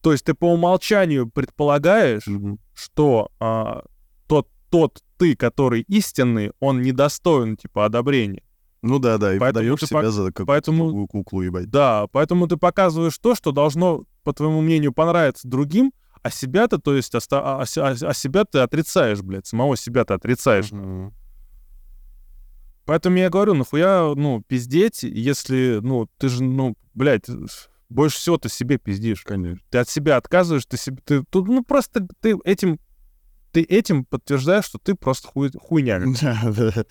[0.00, 2.58] То есть ты по умолчанию предполагаешь, mm-hmm.
[2.74, 3.84] что а,
[4.26, 8.42] тот, тот ты, который истинный, он недостоин типа одобрения.
[8.82, 10.10] Ну да, да, и поэтому себя пок...
[10.10, 11.08] за как поэтому...
[11.08, 11.70] куклу, ебать.
[11.70, 15.92] Да, поэтому ты показываешь то, что должно, по твоему мнению, понравиться другим,
[16.22, 17.40] а себя-то, то есть, оста...
[17.40, 20.70] а, а, а себя ты отрицаешь, блядь, самого себя ты отрицаешь.
[20.70, 21.12] Mm-hmm.
[22.84, 27.26] Поэтому я говорю, нахуя, ну, пиздеть, если, ну, ты же, ну, блядь,
[27.88, 29.22] больше всего ты себе пиздишь.
[29.22, 29.60] Конечно.
[29.70, 32.78] Ты от себя отказываешь, ты себе, ты, тут, ну, просто ты этим,
[33.52, 36.02] ты этим подтверждаешь, что ты просто хуй, хуйня.
[36.20, 36.84] Да, да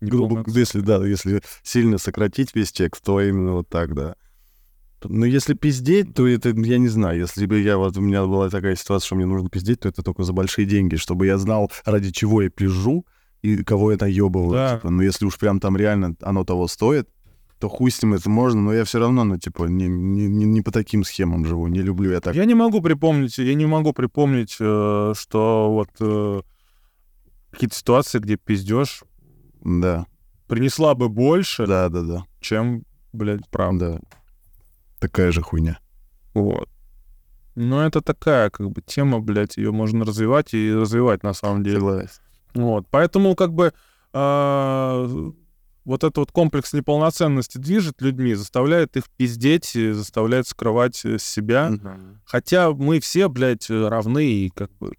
[0.00, 4.16] грубо, если, да, если сильно сократить весь текст, то именно вот так, да.
[5.06, 8.48] Но если пиздеть, то это, я не знаю, если бы я, вот у меня была
[8.48, 11.70] такая ситуация, что мне нужно пиздеть, то это только за большие деньги, чтобы я знал,
[11.84, 13.04] ради чего я пизжу
[13.44, 14.52] и кого я наебываю.
[14.52, 14.76] Да.
[14.76, 14.90] Типа.
[14.90, 17.10] Но если уж прям там реально оно того стоит,
[17.58, 20.62] то хуй с ним это можно, но я все равно, ну, типа, не, не, не
[20.62, 22.34] по таким схемам живу, не люблю я так.
[22.34, 26.40] Я не могу припомнить, я не могу припомнить, э, что вот э,
[27.50, 29.04] какие-то ситуации, где пиздешь,
[29.62, 30.06] да.
[30.46, 32.24] Принесла бы больше, да, да, да.
[32.40, 34.00] чем, блядь, правда.
[34.00, 34.18] Да.
[35.00, 35.78] Такая же хуйня.
[36.32, 36.68] Вот.
[37.56, 41.76] Но это такая, как бы, тема, блядь, ее можно развивать и развивать на самом деле.
[41.76, 42.23] Согласен.
[42.54, 42.86] Вот.
[42.90, 43.72] Поэтому, как бы,
[44.12, 45.32] э,
[45.84, 51.72] вот этот вот комплекс неполноценности движет людьми, заставляет их пиздеть, заставляет скрывать э, себя.
[52.24, 54.92] Хотя мы все, блядь, равны, и как бы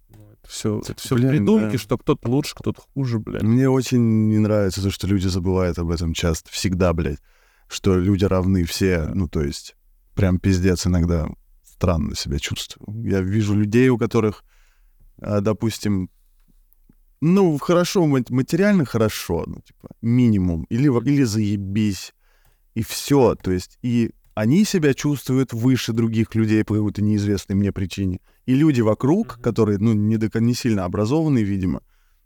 [0.46, 1.78] все, это все Блин, придумки, да.
[1.78, 3.42] что кто-то лучше, кто-то хуже, блядь.
[3.42, 7.18] Мне очень не нравится то, что люди забывают об этом часто, всегда, блядь,
[7.68, 9.76] что люди равны все, ну, то есть,
[10.14, 11.28] прям пиздец иногда
[11.64, 13.02] странно себя чувствую.
[13.04, 14.44] Я вижу людей, у которых,
[15.20, 16.10] а, допустим,
[17.20, 22.12] ну, хорошо, мат- материально хорошо, ну, типа, минимум, или, или заебись,
[22.74, 27.72] и все, то есть, и они себя чувствуют выше других людей по какой-то неизвестной мне
[27.72, 28.20] причине.
[28.44, 29.42] И люди вокруг, Мгм.
[29.42, 31.80] которые, ну, не, до- не сильно образованные, видимо,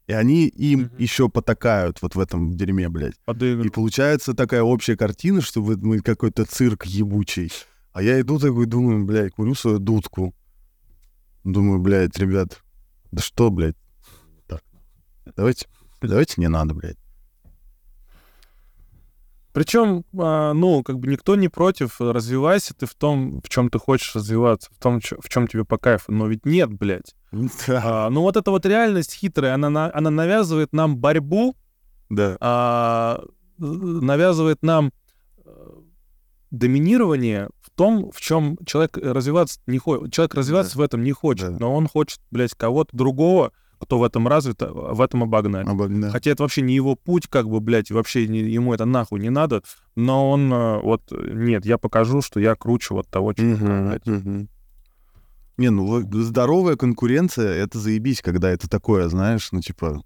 [0.08, 0.90] и они им Мгм.
[0.98, 3.14] еще потакают вот в этом дерьме, блядь.
[3.14, 3.72] И Подыгрывают.
[3.72, 7.52] получается такая общая картина, что вот мы какой-то цирк ебучий.
[7.92, 10.34] А я иду такой, думаю, блядь, курю свою дудку.
[11.44, 12.60] Думаю, блядь, ребят,
[13.12, 13.76] да что, блядь,
[15.36, 15.66] давайте,
[16.00, 16.96] давайте не надо, блядь.
[19.52, 23.80] Причем, а, ну, как бы никто не против, развивайся ты в том, в чем ты
[23.80, 26.12] хочешь развиваться, в том, в чем тебе по кайфу.
[26.12, 27.16] Но ведь нет, блядь.
[27.32, 31.56] Да, А, ну, вот эта вот реальность хитрая, она, на- она навязывает нам борьбу,
[32.10, 33.24] да, а,
[33.58, 34.92] навязывает нам
[35.44, 35.50] э,
[36.52, 40.12] доминирование в том, в чем человек развиваться не хочет.
[40.12, 41.56] Человек развиваться в этом не хочет, Да.
[41.58, 45.66] но он хочет, блядь, кого-то другого, кто в этом развит, в этом обогнать.
[45.66, 46.10] Обо- да.
[46.10, 49.30] Хотя это вообще не его путь, как бы, блядь, вообще не- ему это нахуй не
[49.30, 49.62] надо,
[49.96, 54.06] но он э, вот, нет, я покажу, что я круче вот того, Мгм, блядь.
[54.06, 54.48] мгм.
[55.56, 60.02] Не, ну здоровая конкуренция, это заебись, когда это такое, знаешь, ну типа,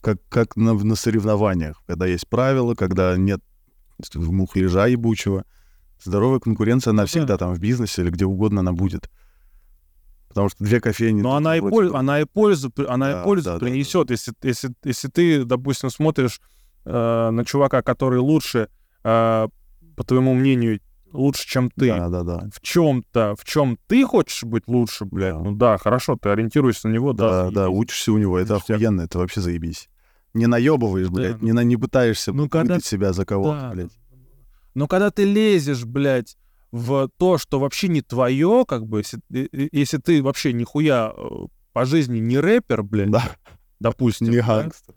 [0.00, 3.40] как, как на, на соревнованиях, когда есть правила, когда нет
[4.14, 5.44] мухляжа ебучего.
[6.04, 7.08] Здоровая конкуренция, она Ну да.
[7.08, 9.08] всегда там в бизнесе или где угодно она будет.
[10.36, 11.22] Потому что две кофейни...
[11.22, 14.34] Но она и, пользу, она и пользу, она Да, и пользу да, да, принесет, если,
[14.42, 16.42] если, если ты, допустим, смотришь
[16.84, 18.68] э, на чувака, который лучше,
[19.02, 19.48] э,
[19.96, 20.80] по твоему мнению,
[21.10, 22.48] лучше, чем ты, Да, да, да.
[22.52, 25.40] в чем-то, в чем ты хочешь быть лучше, блядь, Да.
[25.40, 27.44] ну да, хорошо, ты ориентируешься на него, да.
[27.44, 28.76] Да, да, учишься у него, это Ништяк.
[28.76, 29.88] охуенно, это вообще заебись.
[30.34, 31.46] Не наебываешь, блядь, Да.
[31.46, 33.70] не, на, не пытаешься Ну, когда- себя за кого-то, Да.
[33.70, 33.92] блядь.
[34.74, 36.36] Но когда ты лезешь, блядь,
[36.72, 39.20] в то, что вообще не твое, как бы, если,
[39.72, 41.28] если ты вообще нихуя э,
[41.72, 43.24] по жизни не рэпер, блядь, Да,
[43.80, 44.94] допустим, не да, гангстер.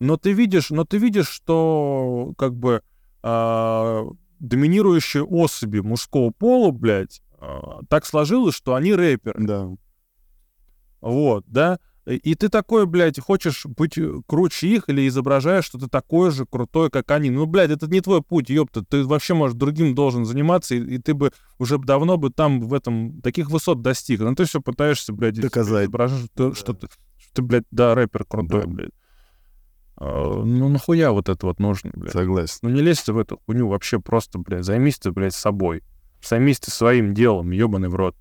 [0.00, 2.82] но ты видишь, но ты видишь, что как бы
[3.22, 4.06] а,
[4.38, 9.44] доминирующие особи мужского пола, блядь, а, так сложилось, что они рэперы.
[9.44, 9.68] Да.
[11.00, 11.78] Вот, да?
[12.14, 16.46] И- ты такой, блядь, хочешь быть э, круче их или изображаешь, что ты такой же
[16.46, 17.28] крутой, как они.
[17.30, 18.82] Ну, блядь, это не твой путь, ёпта.
[18.84, 22.72] Ты вообще, может, другим должен заниматься, и, и ты бы уже давно бы там в
[22.72, 24.20] этом таких высот достиг.
[24.20, 25.84] Но ты все пытаешься, блядь, Доказать.
[25.84, 26.54] изображать, что, Да.
[26.54, 26.88] что ты,
[27.18, 28.66] что ты, блядь, да, рэпер крутой, Да.
[28.68, 28.90] блядь.
[29.96, 32.12] А, ну, нахуя вот это вот нужно, блядь?
[32.12, 32.58] Согласен.
[32.62, 35.82] Ну, не лезь ты в эту хуйню вообще просто, блядь, займись ты, блядь, собой.
[36.26, 38.16] Займись ты своим делом, ебаный в рот.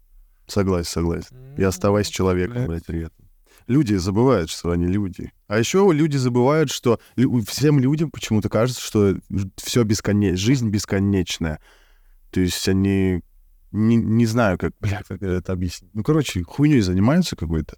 [0.48, 1.36] Согласен, согласен.
[1.58, 3.27] И оставайся человеком, блядь, при этом.
[3.68, 5.32] Люди забывают, что они люди.
[5.48, 7.00] А еще люди забывают, что
[7.48, 9.18] всем людям почему-то кажется, что
[9.58, 11.60] все бесконечно, жизнь бесконечная.
[12.32, 13.22] То есть они
[13.72, 15.92] не, не знаю, как, бля, как это объяснить.
[15.94, 17.78] Ну, короче, хуйней занимаются какой-то.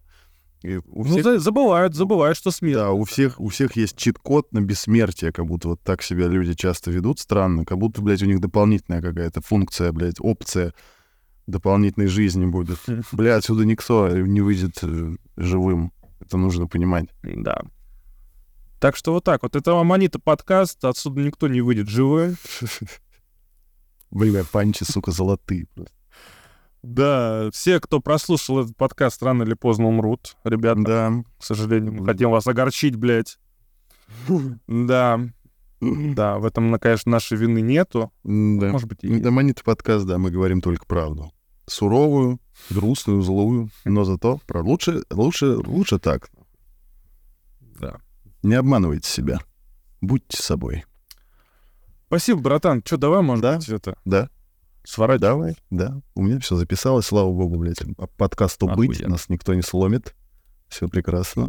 [0.61, 2.75] И у Ну, всех, за- забывают, забывают, что смерть.
[2.75, 6.53] да, у всех, у всех есть чит-код на бессмертие, как будто вот так себя люди
[6.53, 10.73] часто ведут странно, как будто, блядь, у них дополнительная какая-то функция, блядь, опция
[11.47, 12.77] дополнительной жизни будет.
[13.13, 15.91] Бля, отсюда никто не выйдет э, живым.
[16.19, 17.07] Это нужно понимать.
[17.23, 17.61] Да.
[18.79, 19.55] Так что вот так вот.
[19.55, 22.35] Это Аманита подкаст, отсюда никто не выйдет живой.
[24.11, 25.67] Бля, панчи, сука, золотые.
[25.73, 25.93] просто.
[26.81, 30.37] Да, все, кто прослушал этот подкаст, рано или поздно умрут.
[30.45, 31.13] Ребята, Да.
[31.37, 33.37] к сожалению, мы хотим вас огорчить, блядь.
[34.67, 35.19] Да,
[35.81, 38.11] да, в этом, конечно, нашей вины нету.
[38.23, 38.69] Да.
[38.69, 41.31] Может быть, и Манит подкаст, да, мы говорим только правду.
[41.67, 46.29] Суровую, грустную, злую, но зато про лучше, лучше, лучше так.
[47.79, 47.97] Да.
[48.43, 49.39] Не обманывайте себя.
[50.01, 50.85] Будьте собой.
[52.07, 52.81] Спасибо, братан.
[52.81, 53.55] Че, давай, может Да.
[53.57, 54.29] быть, это, Да,
[54.83, 55.21] сворачивать?
[55.21, 56.01] давай, да.
[56.15, 57.81] У меня все записалось, слава богу, блядь.
[58.17, 59.11] Подкасту быть, Охуенно.
[59.13, 60.15] нас никто не сломит.
[60.69, 61.47] Все прекрасно.